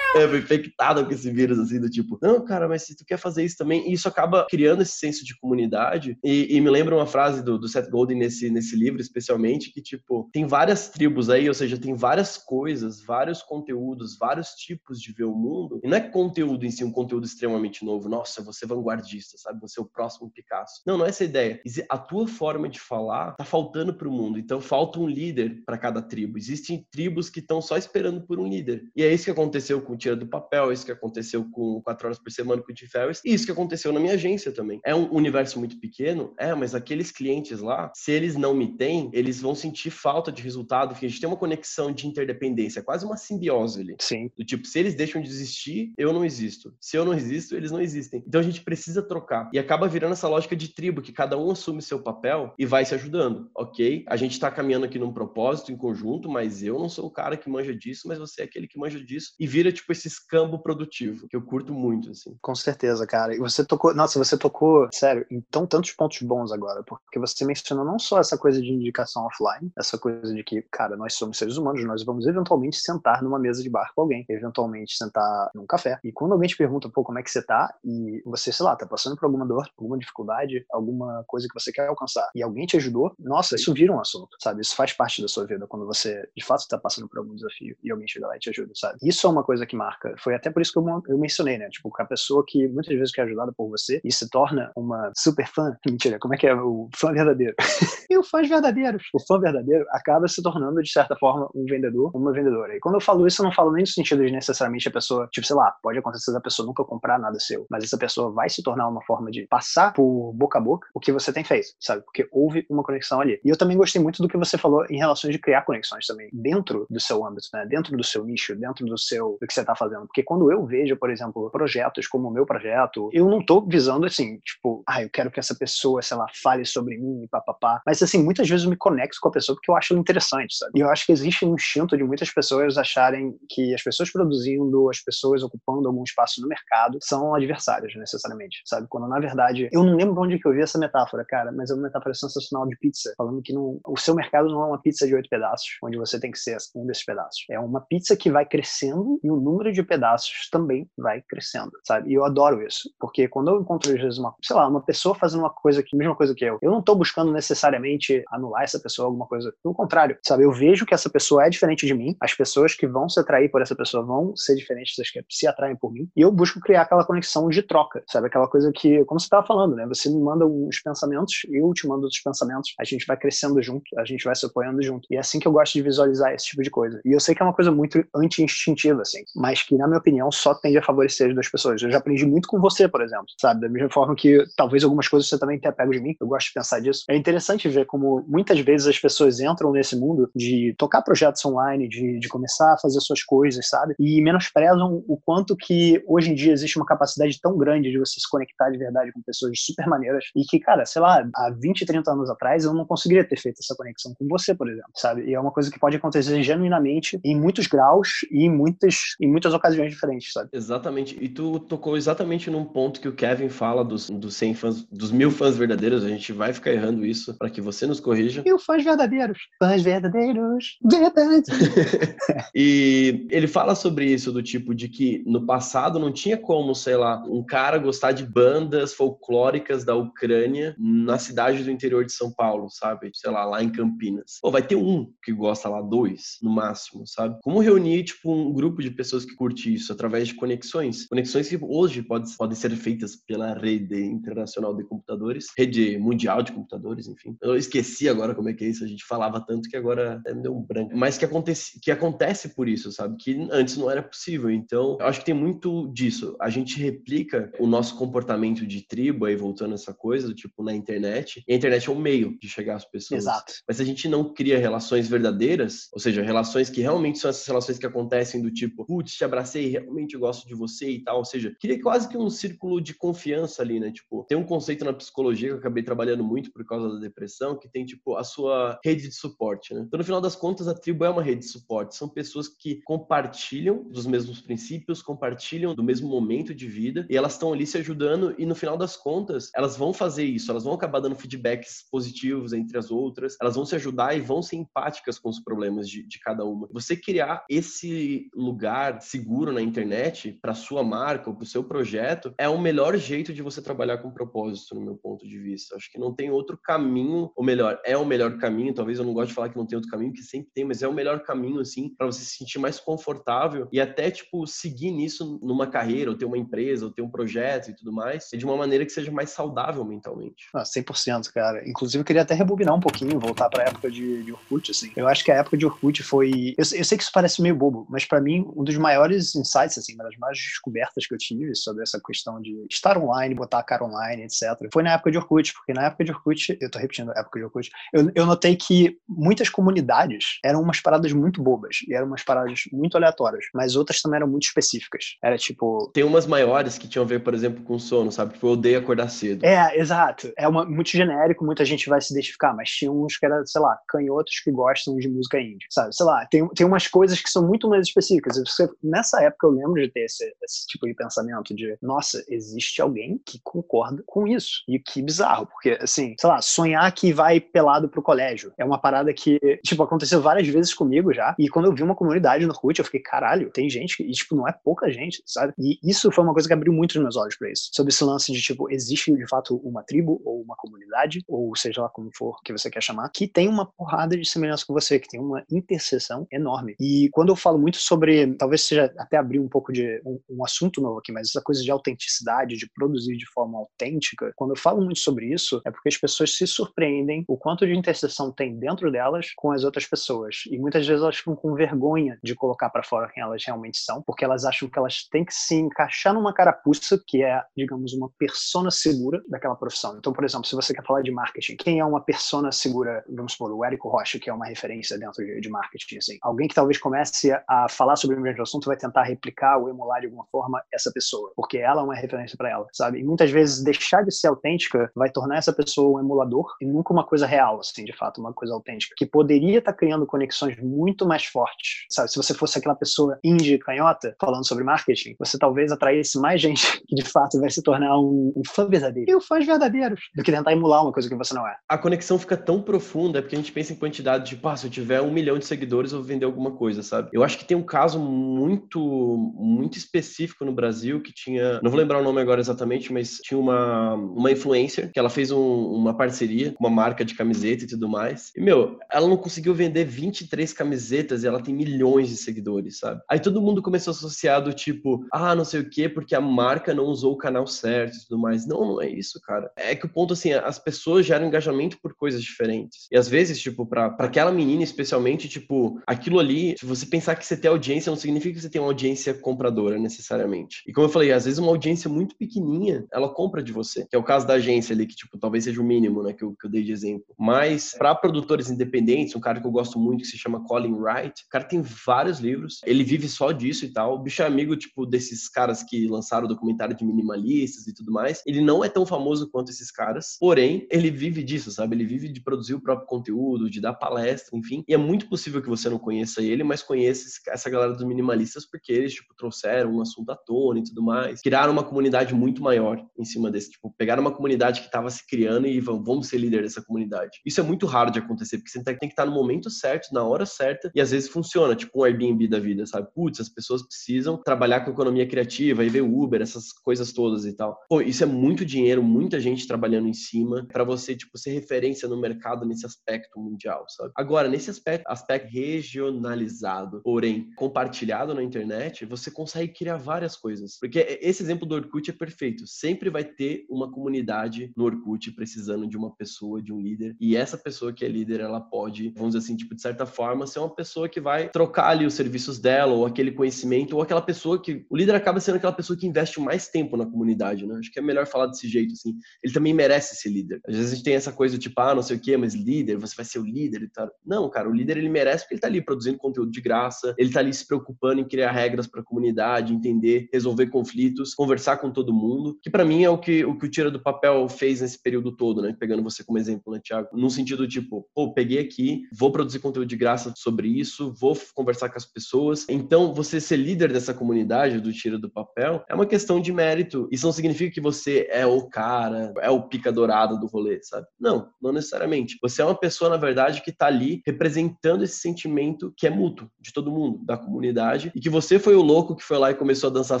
[0.22, 3.44] É, infectada com esse vírus, assim, do tipo, não, cara, mas se tu quer fazer
[3.44, 7.06] isso também, e isso acaba criando esse senso de comunidade, e, e me lembra uma
[7.06, 11.48] frase do, do, Seth Godin nesse, nesse livro, especialmente, que, tipo, tem várias tribos aí,
[11.48, 15.96] ou seja, tem várias coisas, vários conteúdos, vários tipos de ver o mundo, e não
[15.96, 19.86] é conteúdo em si, um conteúdo extremamente novo, nossa, você vanguardista, sabe, você é o
[19.86, 20.82] próximo Picasso.
[20.86, 21.60] Não, não é essa a ideia.
[21.88, 26.02] A tua forma de falar tá faltando pro mundo, então falta um líder para cada
[26.02, 26.38] tribo.
[26.38, 28.84] Existem tribos que estão só esperando por um líder.
[28.94, 32.06] E é isso que aconteceu com Tira do Papel, é isso que aconteceu com 4
[32.06, 34.80] horas por semana com o Tim Ferriss, e isso que aconteceu na minha agência também.
[34.84, 39.10] É um universo muito pequeno, é, mas aqueles clientes lá, se eles não me têm,
[39.12, 42.82] eles vão sentir falta de resultado, porque a gente tem uma conexão de interdependência, é
[42.82, 43.96] quase uma simbiose ali.
[44.00, 44.30] Sim.
[44.36, 46.74] Do tipo, se eles deixam de existir, eu não existo.
[46.80, 48.24] Se eu não existo, eles não existem.
[48.26, 49.48] Então a gente precisa trocar.
[49.52, 52.84] E acaba virando essa lógica de tribo, que cada um assume seu papel e vai
[52.84, 54.04] se ajudando, ok?
[54.08, 57.36] A gente tá caminhando aqui num propósito em conjunto, mas eu não sou o cara
[57.36, 59.34] que manja disso, mas você é aquele que manja disso.
[59.38, 62.36] E vira, tipo, esse escambo produtivo, que eu curto muito, assim.
[62.40, 63.34] Com certeza, cara.
[63.34, 67.44] E você tocou, nossa, você tocou, sério, em tão tantos pontos bons agora, porque você
[67.44, 71.38] mencionou não só essa coisa de indicação offline, essa coisa de que, cara, nós somos
[71.38, 75.66] seres humanos, nós vamos eventualmente sentar numa mesa de bar com alguém, eventualmente sentar num
[75.66, 75.98] café.
[76.04, 77.74] E quando alguém te pergunta, pô, como é que você tá?
[77.84, 81.72] E você, sei lá, tá passando por alguma dor, alguma dificuldade, alguma coisa que você
[81.72, 84.60] quer alcançar, e alguém te ajudou, nossa, isso vira um assunto, sabe?
[84.60, 87.76] Isso faz parte da sua vida quando você, de fato, está passando por algum desafio
[87.82, 88.98] e alguém chega lá e te ajuda, sabe?
[89.02, 90.14] Isso é uma coisa que marca.
[90.18, 91.68] Foi até por isso que eu, eu mencionei, né?
[91.68, 95.46] Tipo, a pessoa que muitas vezes quer ajudada por você e se torna uma super
[95.46, 95.76] fã.
[95.86, 96.54] Mentira, como é que é?
[96.54, 97.54] O fã verdadeiro.
[98.10, 99.02] e o fãs verdadeiros.
[99.14, 102.76] O fã verdadeiro acaba se tornando, de certa forma, um vendedor, uma vendedora.
[102.76, 105.28] E quando eu falo isso, eu não falo nem no sentido de necessariamente a pessoa,
[105.30, 108.48] tipo, sei lá, pode acontecer da pessoa nunca comprar nada seu, mas essa pessoa vai
[108.48, 111.68] se tornar uma forma de passar por boca a boca o que você tem feito,
[111.80, 112.02] sabe?
[112.02, 113.40] Porque houve uma conexão ali.
[113.44, 116.28] E eu também gostei muito do que você falou em relação de criar conexões também,
[116.32, 117.66] dentro do seu âmbito, né?
[117.66, 120.06] Dentro do seu nicho, dentro do seu, do que você está fazendo.
[120.06, 124.06] Porque quando eu vejo, por exemplo, projetos como o meu projeto, eu não tô visando
[124.06, 127.80] assim, tipo, ah, eu quero que essa pessoa, sei lá, fale sobre mim, papapá.
[127.86, 130.72] Mas assim, muitas vezes eu me conecto com a pessoa porque eu acho interessante, sabe?
[130.76, 134.88] E eu acho que existe um instinto de muitas pessoas acharem que as pessoas produzindo,
[134.88, 138.86] as pessoas ocupando algum espaço no mercado são adversários, necessariamente, sabe?
[138.88, 141.74] Quando na verdade, eu não lembro onde que eu vi essa metáfora, cara, mas é
[141.74, 145.06] uma metáfora sensacional de pizza, falando que não, o seu mercado não é uma pizza
[145.06, 147.44] de oito pedaços, onde você tem que ser um desses pedaços.
[147.50, 151.70] É uma pizza que vai crescendo e o número número de pedaços também vai crescendo,
[151.84, 152.10] sabe?
[152.10, 155.14] E eu adoro isso, porque quando eu encontro, às vezes, uma, sei lá, uma pessoa
[155.14, 158.80] fazendo uma coisa que, mesma coisa que eu, eu não tô buscando necessariamente anular essa
[158.80, 159.54] pessoa, alguma coisa.
[159.62, 160.44] Pelo contrário, sabe?
[160.44, 163.50] Eu vejo que essa pessoa é diferente de mim, as pessoas que vão se atrair
[163.50, 166.60] por essa pessoa vão ser diferentes das que se atraem por mim, e eu busco
[166.60, 168.26] criar aquela conexão de troca, sabe?
[168.26, 169.86] Aquela coisa que, como você estava falando, né?
[169.86, 173.84] Você me manda uns pensamentos, eu te mando outros pensamentos, a gente vai crescendo junto,
[173.98, 175.06] a gente vai se apoiando junto.
[175.10, 177.00] E é assim que eu gosto de visualizar esse tipo de coisa.
[177.04, 180.30] E eu sei que é uma coisa muito anti-instintiva, assim, mas que, na minha opinião,
[180.30, 181.82] só tende a favorecer as duas pessoas.
[181.82, 183.62] Eu já aprendi muito com você, por exemplo, sabe?
[183.62, 186.46] Da mesma forma que talvez algumas coisas você também tenha pego de mim, eu gosto
[186.46, 187.02] de pensar disso.
[187.10, 191.88] É interessante ver como muitas vezes as pessoas entram nesse mundo de tocar projetos online,
[191.88, 193.96] de, de começar a fazer suas coisas, sabe?
[193.98, 198.20] E menosprezam o quanto que hoje em dia existe uma capacidade tão grande de você
[198.20, 201.84] se conectar de verdade com pessoas super maneiras e que, cara, sei lá, há 20,
[201.84, 205.24] 30 anos atrás eu não conseguiria ter feito essa conexão com você, por exemplo, sabe?
[205.24, 209.31] E é uma coisa que pode acontecer genuinamente em muitos graus e em muitas, em
[209.32, 210.50] muitas ocasiões diferentes, sabe?
[210.52, 211.16] Exatamente.
[211.20, 215.10] E tu tocou exatamente num ponto que o Kevin fala dos, dos 100 fãs, dos
[215.10, 216.04] mil fãs verdadeiros.
[216.04, 218.42] A gente vai ficar errando isso para que você nos corrija.
[218.42, 219.38] Mil fãs verdadeiros.
[219.58, 220.78] Fãs verdadeiros.
[220.82, 221.44] Verdade.
[222.54, 226.96] e ele fala sobre isso, do tipo de que no passado não tinha como, sei
[226.96, 232.32] lá, um cara gostar de bandas folclóricas da Ucrânia na cidade do interior de São
[232.32, 233.10] Paulo, sabe?
[233.14, 234.38] Sei lá, lá em Campinas.
[234.42, 237.38] Ou vai ter um que gosta lá, dois, no máximo, sabe?
[237.42, 241.06] Como reunir, tipo, um grupo de pessoas que curte isso através de conexões?
[241.06, 246.52] Conexões que hoje pode, podem ser feitas pela rede internacional de computadores, rede mundial de
[246.52, 247.36] computadores, enfim.
[247.42, 250.34] Eu esqueci agora como é que é isso, a gente falava tanto que agora até
[250.34, 250.96] me deu um branco.
[250.96, 253.16] Mas que acontece, que acontece por isso, sabe?
[253.18, 254.50] Que antes não era possível.
[254.50, 256.36] Então, eu acho que tem muito disso.
[256.40, 261.42] A gente replica o nosso comportamento de tribo, aí voltando essa coisa, tipo, na internet.
[261.46, 263.22] E a internet é um meio de chegar às pessoas.
[263.22, 263.52] Exato.
[263.66, 267.46] Mas se a gente não cria relações verdadeiras, ou seja, relações que realmente são essas
[267.46, 271.18] relações que acontecem do tipo, putz, te abracei, realmente gosto de você e tal.
[271.18, 273.90] Ou seja, cria quase que um círculo de confiança ali, né?
[273.90, 277.58] Tipo, tem um conceito na psicologia que eu acabei trabalhando muito por causa da depressão,
[277.58, 279.82] que tem, tipo, a sua rede de suporte, né?
[279.86, 281.96] Então, no final das contas, a tribo é uma rede de suporte.
[281.96, 287.32] São pessoas que compartilham dos mesmos princípios, compartilham do mesmo momento de vida e elas
[287.32, 290.74] estão ali se ajudando e no final das contas, elas vão fazer isso, elas vão
[290.74, 295.18] acabar dando feedbacks positivos entre as outras, elas vão se ajudar e vão ser empáticas
[295.18, 296.68] com os problemas de, de cada uma.
[296.72, 302.34] Você criar esse lugar seguro na internet para sua marca ou para o seu projeto
[302.38, 305.76] é o melhor jeito de você trabalhar com propósito, no meu ponto de vista.
[305.76, 308.74] Acho que não tem outro caminho, ou melhor, é o melhor caminho.
[308.74, 310.82] Talvez eu não goste de falar que não tem outro caminho, que sempre tem, mas
[310.82, 314.90] é o melhor caminho, assim, para você se sentir mais confortável e até, tipo, seguir
[314.90, 318.44] nisso numa carreira, ou ter uma empresa, ou ter um projeto e tudo mais, de
[318.44, 320.48] uma maneira que seja mais saudável mentalmente.
[320.54, 321.68] Ah, 100%, cara.
[321.68, 324.92] Inclusive, eu queria até rebobinar um pouquinho, voltar para a época de, de Orkut, assim.
[324.96, 326.54] Eu acho que a época de Orkut foi.
[326.56, 328.91] Eu, eu sei que isso parece meio bobo, mas para mim, um dos maiores
[329.34, 333.34] insights, assim, uma das maiores descobertas que eu tive sobre essa questão de estar online,
[333.34, 336.56] botar a cara online, etc., foi na época de Orkut, porque na época de Orkut,
[336.60, 340.80] eu tô repetindo a época de Orkut, eu, eu notei que muitas comunidades eram umas
[340.80, 345.16] paradas muito bobas e eram umas paradas muito aleatórias, mas outras também eram muito específicas.
[345.22, 345.90] Era tipo.
[345.94, 348.34] Tem umas maiores que tinham a ver, por exemplo, com sono, sabe?
[348.34, 349.44] Tipo, eu odeio acordar cedo.
[349.44, 350.32] É, exato.
[350.36, 353.60] É uma, muito genérico, muita gente vai se identificar, mas tinha uns que era, sei
[353.60, 355.94] lá, canhotos que gostam de música indie, sabe?
[355.94, 358.36] Sei lá, tem, tem umas coisas que são muito mais específicas.
[358.38, 362.80] Você, nessa época eu lembro de ter esse, esse tipo de pensamento de, nossa, existe
[362.80, 364.62] alguém que concorda com isso.
[364.68, 368.78] E que bizarro, porque, assim, sei lá, sonhar que vai pelado pro colégio é uma
[368.78, 371.34] parada que, tipo, aconteceu várias vezes comigo já.
[371.38, 374.12] E quando eu vi uma comunidade no Orkut, eu fiquei, caralho, tem gente que, e,
[374.12, 375.52] tipo, não é pouca gente, sabe?
[375.58, 377.70] E isso foi uma coisa que abriu muito os meus olhos pra isso.
[377.72, 381.82] Sobre esse lance de, tipo, existe de fato uma tribo ou uma comunidade, ou seja
[381.82, 384.98] lá como for que você quer chamar, que tem uma porrada de semelhança com você,
[384.98, 386.74] que tem uma interseção enorme.
[386.80, 390.44] E quando eu falo muito sobre, talvez seja até abrir um pouco de um, um
[390.44, 394.56] assunto novo aqui, mas essa coisa de autenticidade, de produzir de forma autêntica, quando eu
[394.56, 398.58] falo muito sobre isso, é porque as pessoas se surpreendem o quanto de interseção tem
[398.58, 400.42] dentro delas com as outras pessoas.
[400.50, 404.02] E muitas vezes elas ficam com vergonha de colocar para fora quem elas realmente são,
[404.02, 408.10] porque elas acham que elas têm que se encaixar numa carapuça que é, digamos, uma
[408.18, 409.96] persona segura daquela profissão.
[409.98, 413.04] Então, por exemplo, se você quer falar de marketing, quem é uma persona segura?
[413.08, 416.18] Vamos supor, o Érico Rocha, que é uma referência dentro de, de marketing, assim.
[416.22, 420.00] Alguém que talvez comece a falar sobre o mesmo assunto vai tentar replicar ou emular
[420.00, 423.00] de alguma forma essa pessoa, porque ela é uma referência para ela, sabe?
[423.00, 426.92] E muitas vezes deixar de ser autêntica vai tornar essa pessoa um emulador e nunca
[426.92, 430.56] uma coisa real, assim, de fato, uma coisa autêntica, que poderia estar tá criando conexões
[430.60, 432.10] muito mais fortes, sabe?
[432.10, 436.80] Se você fosse aquela pessoa indie canhota falando sobre marketing, você talvez atraísse mais gente
[436.86, 439.10] que de fato vai se tornar um, um fã verdadeiro.
[439.10, 441.56] E fãs verdadeiros, do que tentar emular uma coisa que você não é.
[441.68, 444.66] A conexão fica tão profunda é porque a gente pensa em quantidade de, pá, se
[444.66, 447.10] eu tiver um milhão de seguidores, eu vou vender alguma coisa, sabe?
[447.12, 451.70] Eu acho que tem um caso muito muito, muito específico no Brasil que tinha, não
[451.70, 455.66] vou lembrar o nome agora exatamente, mas tinha uma, uma influencer que ela fez um,
[455.66, 458.32] uma parceria com uma marca de camiseta e tudo mais.
[458.36, 463.00] E, meu, ela não conseguiu vender 23 camisetas e ela tem milhões de seguidores, sabe?
[463.08, 466.20] Aí todo mundo começou a associar do tipo, ah, não sei o quê, porque a
[466.20, 468.46] marca não usou o canal certo e tudo mais.
[468.46, 469.50] Não, não é isso, cara.
[469.56, 472.88] É que o ponto, assim, as pessoas geram engajamento por coisas diferentes.
[472.90, 477.14] E às vezes, tipo, pra, pra aquela menina especialmente, tipo, aquilo ali, se você pensar
[477.14, 477.96] que você tem audiência, não
[478.32, 480.62] significa que você tem uma audiência compradora necessariamente.
[480.66, 483.86] E como eu falei, às vezes uma audiência muito pequenininha, ela compra de você.
[483.88, 486.24] Que é o caso da agência ali, que, tipo, talvez seja o mínimo, né, que
[486.24, 487.14] eu, que eu dei de exemplo.
[487.18, 491.24] Mas, para produtores independentes, um cara que eu gosto muito, que se chama Colin Wright,
[491.26, 493.94] o cara tem vários livros, ele vive só disso e tal.
[493.94, 497.92] O bicho é amigo, tipo, desses caras que lançaram o documentário de minimalistas e tudo
[497.92, 498.22] mais.
[498.26, 501.76] Ele não é tão famoso quanto esses caras, porém, ele vive disso, sabe?
[501.76, 504.64] Ele vive de produzir o próprio conteúdo, de dar palestra, enfim.
[504.68, 507.84] E é muito possível que você não conheça ele, mas conheça essa galera dos
[508.22, 511.20] minimalistas porque eles, tipo, trouxeram um assunto à tona e tudo mais.
[511.20, 515.06] Criaram uma comunidade muito maior em cima desse, tipo, pegaram uma comunidade que estava se
[515.06, 517.20] criando e vão, vamos ser líder dessa comunidade.
[517.26, 520.04] Isso é muito raro de acontecer, porque você tem que estar no momento certo, na
[520.04, 522.88] hora certa, e às vezes funciona, tipo um Airbnb da vida, sabe?
[522.94, 527.34] Putz, as pessoas precisam trabalhar com economia criativa, e ver Uber, essas coisas todas e
[527.34, 527.58] tal.
[527.68, 531.88] Pô, isso é muito dinheiro, muita gente trabalhando em cima para você, tipo, ser referência
[531.88, 533.92] no mercado nesse aspecto mundial, sabe?
[533.96, 540.58] Agora, nesse aspecto, aspecto regionalizado, porém compartilhado na internet, você consegue criar várias coisas.
[540.58, 542.46] Porque esse exemplo do Orkut é perfeito.
[542.46, 547.16] Sempre vai ter uma comunidade no Orkut precisando de uma pessoa, de um líder, e
[547.16, 550.38] essa pessoa que é líder, ela pode, vamos dizer assim, tipo, de certa forma, ser
[550.38, 554.40] uma pessoa que vai trocar ali os serviços dela, ou aquele conhecimento, ou aquela pessoa
[554.40, 554.64] que.
[554.68, 557.56] O líder acaba sendo aquela pessoa que investe mais tempo na comunidade, né?
[557.58, 558.94] Acho que é melhor falar desse jeito, assim.
[559.22, 560.40] Ele também merece ser líder.
[560.46, 562.76] Às vezes a gente tem essa coisa, tipo, ah, não sei o quê, mas líder,
[562.76, 563.90] você vai ser o líder e tal.
[564.04, 567.10] Não, cara, o líder ele merece porque ele tá ali produzindo conteúdo de graça, ele
[567.10, 571.70] tá ali se preocupando em criar regras para a comunidade, entender, resolver conflitos, conversar com
[571.70, 574.60] todo mundo, que para mim é o que, o que o Tira do Papel fez
[574.60, 575.56] nesse período todo, né?
[575.58, 576.88] Pegando você como exemplo, né, Thiago?
[576.92, 581.68] Num sentido tipo, pô, peguei aqui, vou produzir conteúdo de graça sobre isso, vou conversar
[581.68, 582.46] com as pessoas.
[582.48, 586.88] Então, você ser líder dessa comunidade do Tira do Papel é uma questão de mérito.
[586.90, 590.86] Isso não significa que você é o cara, é o pica dourado do rolê, sabe?
[590.98, 592.18] Não, não necessariamente.
[592.22, 596.28] Você é uma pessoa, na verdade, que tá ali representando esse sentimento que é mútuo
[596.40, 599.34] de todo mundo, da comunidade, e que você foi o louco que foi lá e
[599.34, 600.00] começou a dançar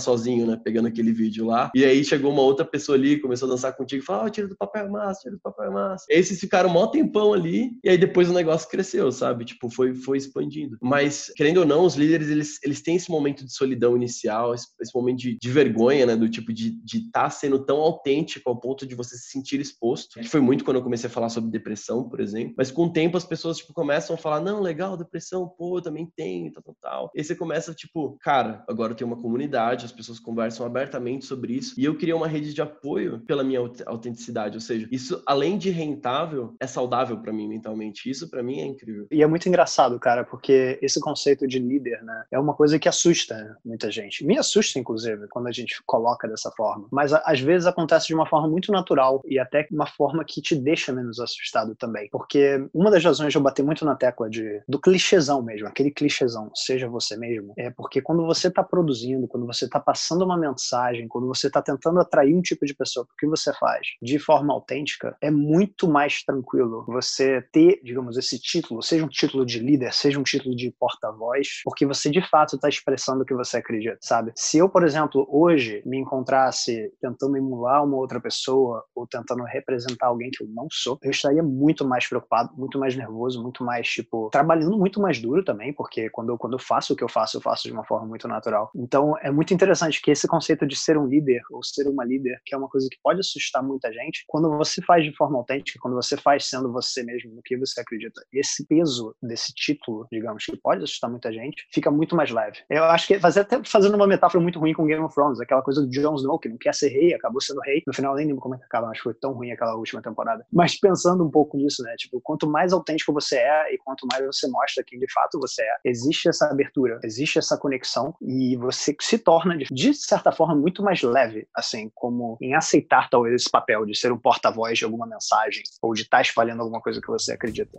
[0.00, 0.60] sozinho, né?
[0.62, 1.70] Pegando aquele vídeo lá.
[1.74, 4.48] E aí chegou uma outra pessoa ali, começou a dançar contigo e falou: Ah, tira
[4.48, 6.04] do papel é massa, tira do papel é massa.
[6.08, 9.44] E aí vocês ficaram um maior tempão ali, e aí depois o negócio cresceu, sabe?
[9.44, 10.76] Tipo, foi, foi expandindo.
[10.80, 14.66] Mas, querendo ou não, os líderes, eles, eles têm esse momento de solidão inicial, esse,
[14.80, 16.16] esse momento de, de, vergonha, né?
[16.16, 20.20] Do tipo, de estar tá sendo tão autêntico ao ponto de você se sentir exposto.
[20.20, 22.54] Que foi muito quando eu comecei a falar sobre depressão, por exemplo.
[22.56, 25.82] Mas com o tempo as pessoas, tipo, começam a falar: Não, legal, depressão, pô, eu
[25.82, 27.10] também tenho, tal, tal, tal.
[27.14, 27.81] E aí você começa, tipo,
[28.20, 31.74] cara, agora eu tenho uma comunidade, as pessoas conversam abertamente sobre isso.
[31.78, 34.56] E eu queria uma rede de apoio pela minha autenticidade.
[34.56, 38.08] Ou seja, isso, além de rentável, é saudável para mim mentalmente.
[38.08, 39.06] Isso para mim é incrível.
[39.10, 42.88] E é muito engraçado, cara, porque esse conceito de líder, né, é uma coisa que
[42.88, 44.24] assusta muita gente.
[44.24, 46.88] Me assusta, inclusive, quando a gente coloca dessa forma.
[46.90, 50.54] Mas às vezes acontece de uma forma muito natural e até uma forma que te
[50.54, 52.08] deixa menos assustado também.
[52.10, 55.90] Porque uma das razões de eu bater muito na tecla de, do clichêzão mesmo, aquele
[55.90, 60.36] clichêzão, seja você mesmo, é porque quando você está produzindo, quando você está passando uma
[60.36, 63.88] mensagem, quando você está tentando atrair um tipo de pessoa para o que você faz
[64.00, 69.44] de forma autêntica, é muito mais tranquilo você ter, digamos, esse título, seja um título
[69.44, 73.34] de líder, seja um título de porta-voz, porque você de fato está expressando o que
[73.34, 74.32] você acredita, sabe?
[74.36, 80.06] Se eu, por exemplo, hoje me encontrasse tentando emular uma outra pessoa ou tentando representar
[80.06, 83.88] alguém que eu não sou, eu estaria muito mais preocupado, muito mais nervoso, muito mais,
[83.88, 87.08] tipo, trabalhando muito mais duro também, porque quando eu, quando eu faço o que eu
[87.08, 88.70] faço, eu faço de uma forma muito natural.
[88.74, 92.40] Então, é muito interessante que esse conceito de ser um líder ou ser uma líder,
[92.44, 95.78] que é uma coisa que pode assustar muita gente, quando você faz de forma autêntica,
[95.80, 100.44] quando você faz sendo você mesmo, no que você acredita, esse peso desse título, digamos,
[100.44, 102.58] que pode assustar muita gente, fica muito mais leve.
[102.68, 105.62] Eu acho que fazer até fazendo uma metáfora muito ruim com Game of Thrones, aquela
[105.62, 107.82] coisa do Jon Snow, que não quer ser rei, acabou sendo rei.
[107.86, 110.44] No final, nem lembro como é que acaba, que foi tão ruim aquela última temporada.
[110.52, 111.94] Mas pensando um pouco nisso, né?
[111.96, 115.62] Tipo, quanto mais autêntico você é e quanto mais você mostra quem de fato você
[115.62, 120.82] é, existe essa abertura, existe essa conexão e você se torna, de certa forma, muito
[120.82, 125.06] mais leve, assim, como em aceitar talvez esse papel de ser um porta-voz de alguma
[125.06, 127.78] mensagem ou de estar tá espalhando alguma coisa que você acredita.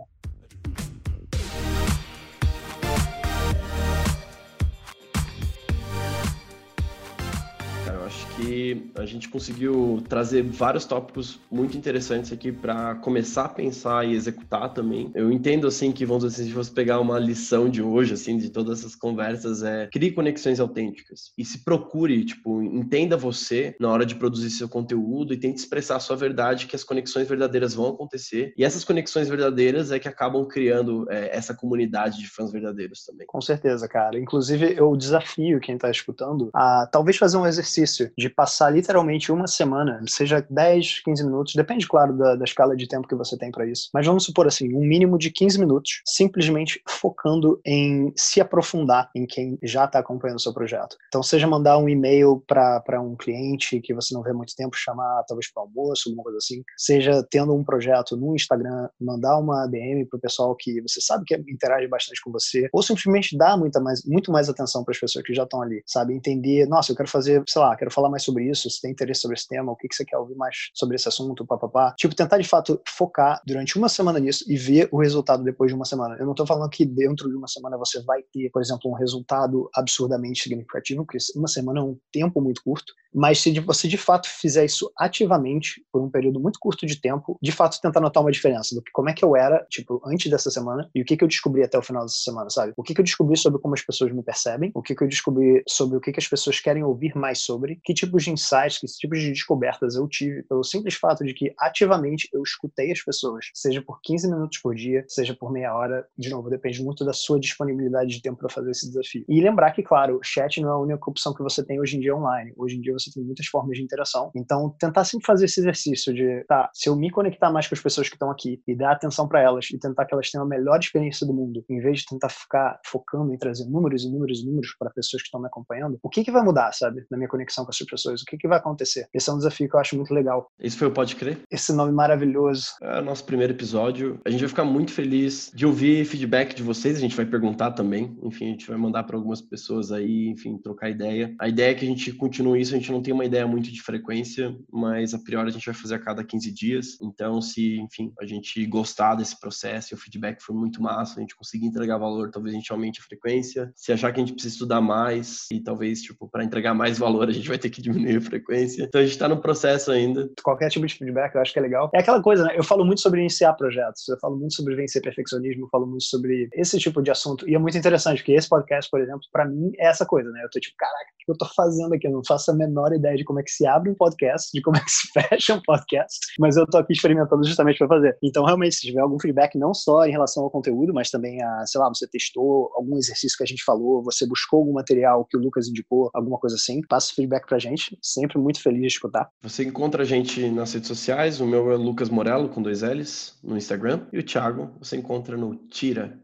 [8.94, 14.72] A gente conseguiu trazer vários tópicos muito interessantes aqui para começar a pensar e executar
[14.72, 15.10] também.
[15.14, 18.50] Eu entendo assim que vamos assim, se você pegar uma lição de hoje assim de
[18.50, 24.06] todas essas conversas é crie conexões autênticas e se procure, tipo, entenda você na hora
[24.06, 27.88] de produzir seu conteúdo e tente expressar a sua verdade que as conexões verdadeiras vão
[27.88, 28.52] acontecer.
[28.56, 33.26] E essas conexões verdadeiras é que acabam criando é, essa comunidade de fãs verdadeiros também.
[33.26, 34.18] Com certeza, cara.
[34.18, 39.46] Inclusive, eu desafio quem está escutando a talvez fazer um exercício de passar literalmente uma
[39.46, 43.50] semana, seja 10, 15 minutos, depende, claro, da, da escala de tempo que você tem
[43.50, 43.88] para isso.
[43.92, 49.26] Mas vamos supor assim, um mínimo de 15 minutos, simplesmente focando em se aprofundar em
[49.26, 50.96] quem já está acompanhando o seu projeto.
[51.08, 55.24] Então, seja mandar um e-mail para um cliente que você não vê muito tempo, chamar
[55.26, 60.06] talvez para almoço, alguma coisa assim, seja tendo um projeto no Instagram, mandar uma DM
[60.06, 63.80] para o pessoal que você sabe que interage bastante com você, ou simplesmente dar muita
[63.80, 66.14] mais, muito mais atenção para as pessoas que já estão ali, sabe?
[66.14, 69.20] Entender, nossa, eu quero fazer, sei lá, quero falar mais sobre isso, se tem interesse
[69.20, 71.94] sobre esse tema, o que, que você quer ouvir mais sobre esse assunto, papapá.
[71.96, 75.74] Tipo, tentar de fato focar durante uma semana nisso e ver o resultado depois de
[75.74, 76.16] uma semana.
[76.18, 78.94] Eu não estou falando que dentro de uma semana você vai ter, por exemplo, um
[78.94, 83.96] resultado absurdamente significativo, porque uma semana é um tempo muito curto, mas se você de
[83.96, 88.22] fato fizer isso ativamente por um período muito curto de tempo, de fato tentar notar
[88.22, 91.04] uma diferença do que como é que eu era, tipo, antes dessa semana e o
[91.04, 92.72] que que eu descobri até o final dessa semana, sabe?
[92.76, 95.08] O que que eu descobri sobre como as pessoas me percebem, o que que eu
[95.08, 98.78] descobri sobre o que que as pessoas querem ouvir mais sobre, que tipos de insights,
[98.78, 103.02] que tipos de descobertas eu tive pelo simples fato de que ativamente eu escutei as
[103.02, 107.04] pessoas, seja por 15 minutos por dia, seja por meia hora, de novo, depende muito
[107.04, 109.24] da sua disponibilidade de tempo para fazer esse desafio.
[109.28, 112.00] E lembrar que, claro, chat não é a única opção que você tem hoje em
[112.00, 112.52] dia online.
[112.56, 114.30] Hoje em dia você tem muitas formas de interação.
[114.34, 117.80] Então, tentar sempre fazer esse exercício de, tá, se eu me conectar mais com as
[117.80, 120.48] pessoas que estão aqui e dar atenção para elas e tentar que elas tenham a
[120.48, 124.40] melhor experiência do mundo, em vez de tentar ficar focando em trazer números e números
[124.40, 127.16] e números para pessoas que estão me acompanhando, o que que vai mudar, sabe, na
[127.16, 128.22] minha conexão com essas pessoas?
[128.22, 129.08] O que que vai acontecer?
[129.14, 130.48] Esse é um desafio que eu acho muito legal.
[130.58, 131.38] Esse foi o Pode Crer?
[131.50, 132.68] Esse nome maravilhoso.
[132.82, 134.20] É o nosso primeiro episódio.
[134.24, 136.96] A gente vai ficar muito feliz de ouvir feedback de vocês.
[136.96, 138.16] A gente vai perguntar também.
[138.22, 141.34] Enfim, a gente vai mandar para algumas pessoas aí, enfim, trocar ideia.
[141.40, 142.74] A ideia é que a gente continue isso.
[142.74, 145.74] A gente não tem uma ideia muito de frequência, mas a priori a gente vai
[145.74, 146.98] fazer a cada 15 dias.
[147.00, 151.20] Então, se, enfim, a gente gostar desse processo e o feedback for muito massa, a
[151.20, 153.72] gente conseguir entregar valor, talvez a gente aumente a frequência.
[153.76, 157.28] Se achar que a gente precisa estudar mais e talvez, tipo, para entregar mais valor,
[157.28, 158.84] a gente vai ter que diminuir a frequência.
[158.84, 160.30] Então, a gente está no processo ainda.
[160.42, 161.90] Qualquer tipo de feedback eu acho que é legal.
[161.94, 162.54] É aquela coisa, né?
[162.56, 166.04] Eu falo muito sobre iniciar projetos, eu falo muito sobre vencer perfeccionismo, eu falo muito
[166.04, 167.48] sobre esse tipo de assunto.
[167.48, 170.42] E é muito interessante, porque esse podcast, por exemplo, para mim é essa coisa, né?
[170.44, 172.06] Eu tô tipo, caraca, o que eu tô fazendo aqui?
[172.06, 174.62] Eu não faço a menor ideia de como é que se abre um podcast, de
[174.62, 178.16] como é que se fecha um podcast, mas eu tô aqui experimentando justamente para fazer.
[178.22, 181.66] Então, realmente, se tiver algum feedback, não só em relação ao conteúdo, mas também a,
[181.66, 185.36] sei lá, você testou algum exercício que a gente falou, você buscou algum material que
[185.36, 187.73] o Lucas indicou, alguma coisa assim, passa feedback pra gente.
[188.02, 189.28] Sempre muito feliz de escutar.
[189.42, 193.38] Você encontra a gente nas redes sociais, o meu é Lucas Morello, com dois L's,
[193.42, 196.16] no Instagram, e o Thiago você encontra no tira.do.papel,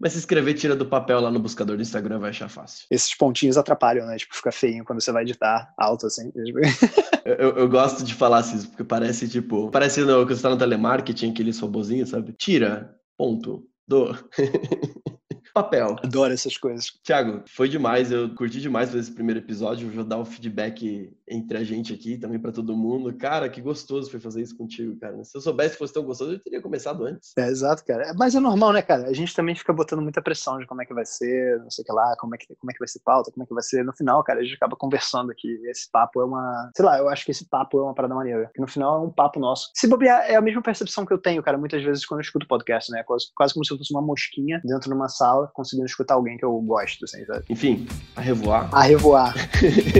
[0.00, 2.86] mas se escrever tira do papel lá no buscador do Instagram vai achar fácil.
[2.90, 4.16] Esses pontinhos atrapalham, né?
[4.16, 6.32] Tipo, fica feinho quando você vai editar alto, assim.
[7.24, 10.58] eu, eu, gosto de falar assim, porque parece, tipo, parece no, que você tá no
[10.58, 12.32] telemarketing, aqueles robozinhos, sabe?
[12.32, 14.14] Tira, ponto, do.
[15.54, 15.96] papel.
[16.02, 16.92] Adoro essas coisas.
[17.02, 18.10] Tiago, foi demais.
[18.10, 19.88] Eu curti demais fazer esse primeiro episódio.
[19.90, 23.14] Vou dar o um feedback entre a gente aqui, também para todo mundo.
[23.14, 25.22] Cara, que gostoso foi fazer isso contigo, cara.
[25.24, 27.32] Se eu soubesse que fosse tão gostoso, eu teria começado antes.
[27.38, 28.12] É, exato, cara.
[28.16, 29.06] Mas é normal, né, cara?
[29.06, 31.82] A gente também fica botando muita pressão de como é que vai ser, não sei
[31.82, 33.54] o que lá, como é que, como é que vai ser pauta, como é que
[33.54, 33.84] vai ser.
[33.84, 35.48] No final, cara, a gente acaba conversando aqui.
[35.66, 36.70] Esse papo é uma.
[36.76, 38.50] Sei lá, eu acho que esse papo é uma parada maneira.
[38.52, 39.70] Que no final é um papo nosso.
[39.74, 42.48] Se bobear, é a mesma percepção que eu tenho, cara, muitas vezes quando eu escuto
[42.48, 43.02] podcast, né?
[43.04, 45.08] Quase, quase como se eu fosse uma mosquinha dentro de uma
[45.44, 47.44] sala conseguindo escutar alguém que eu gosto, assim, sabe?
[47.48, 47.86] Enfim,
[48.16, 48.68] a revoar.
[48.72, 49.34] A revoar.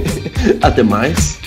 [0.63, 1.39] Até mais.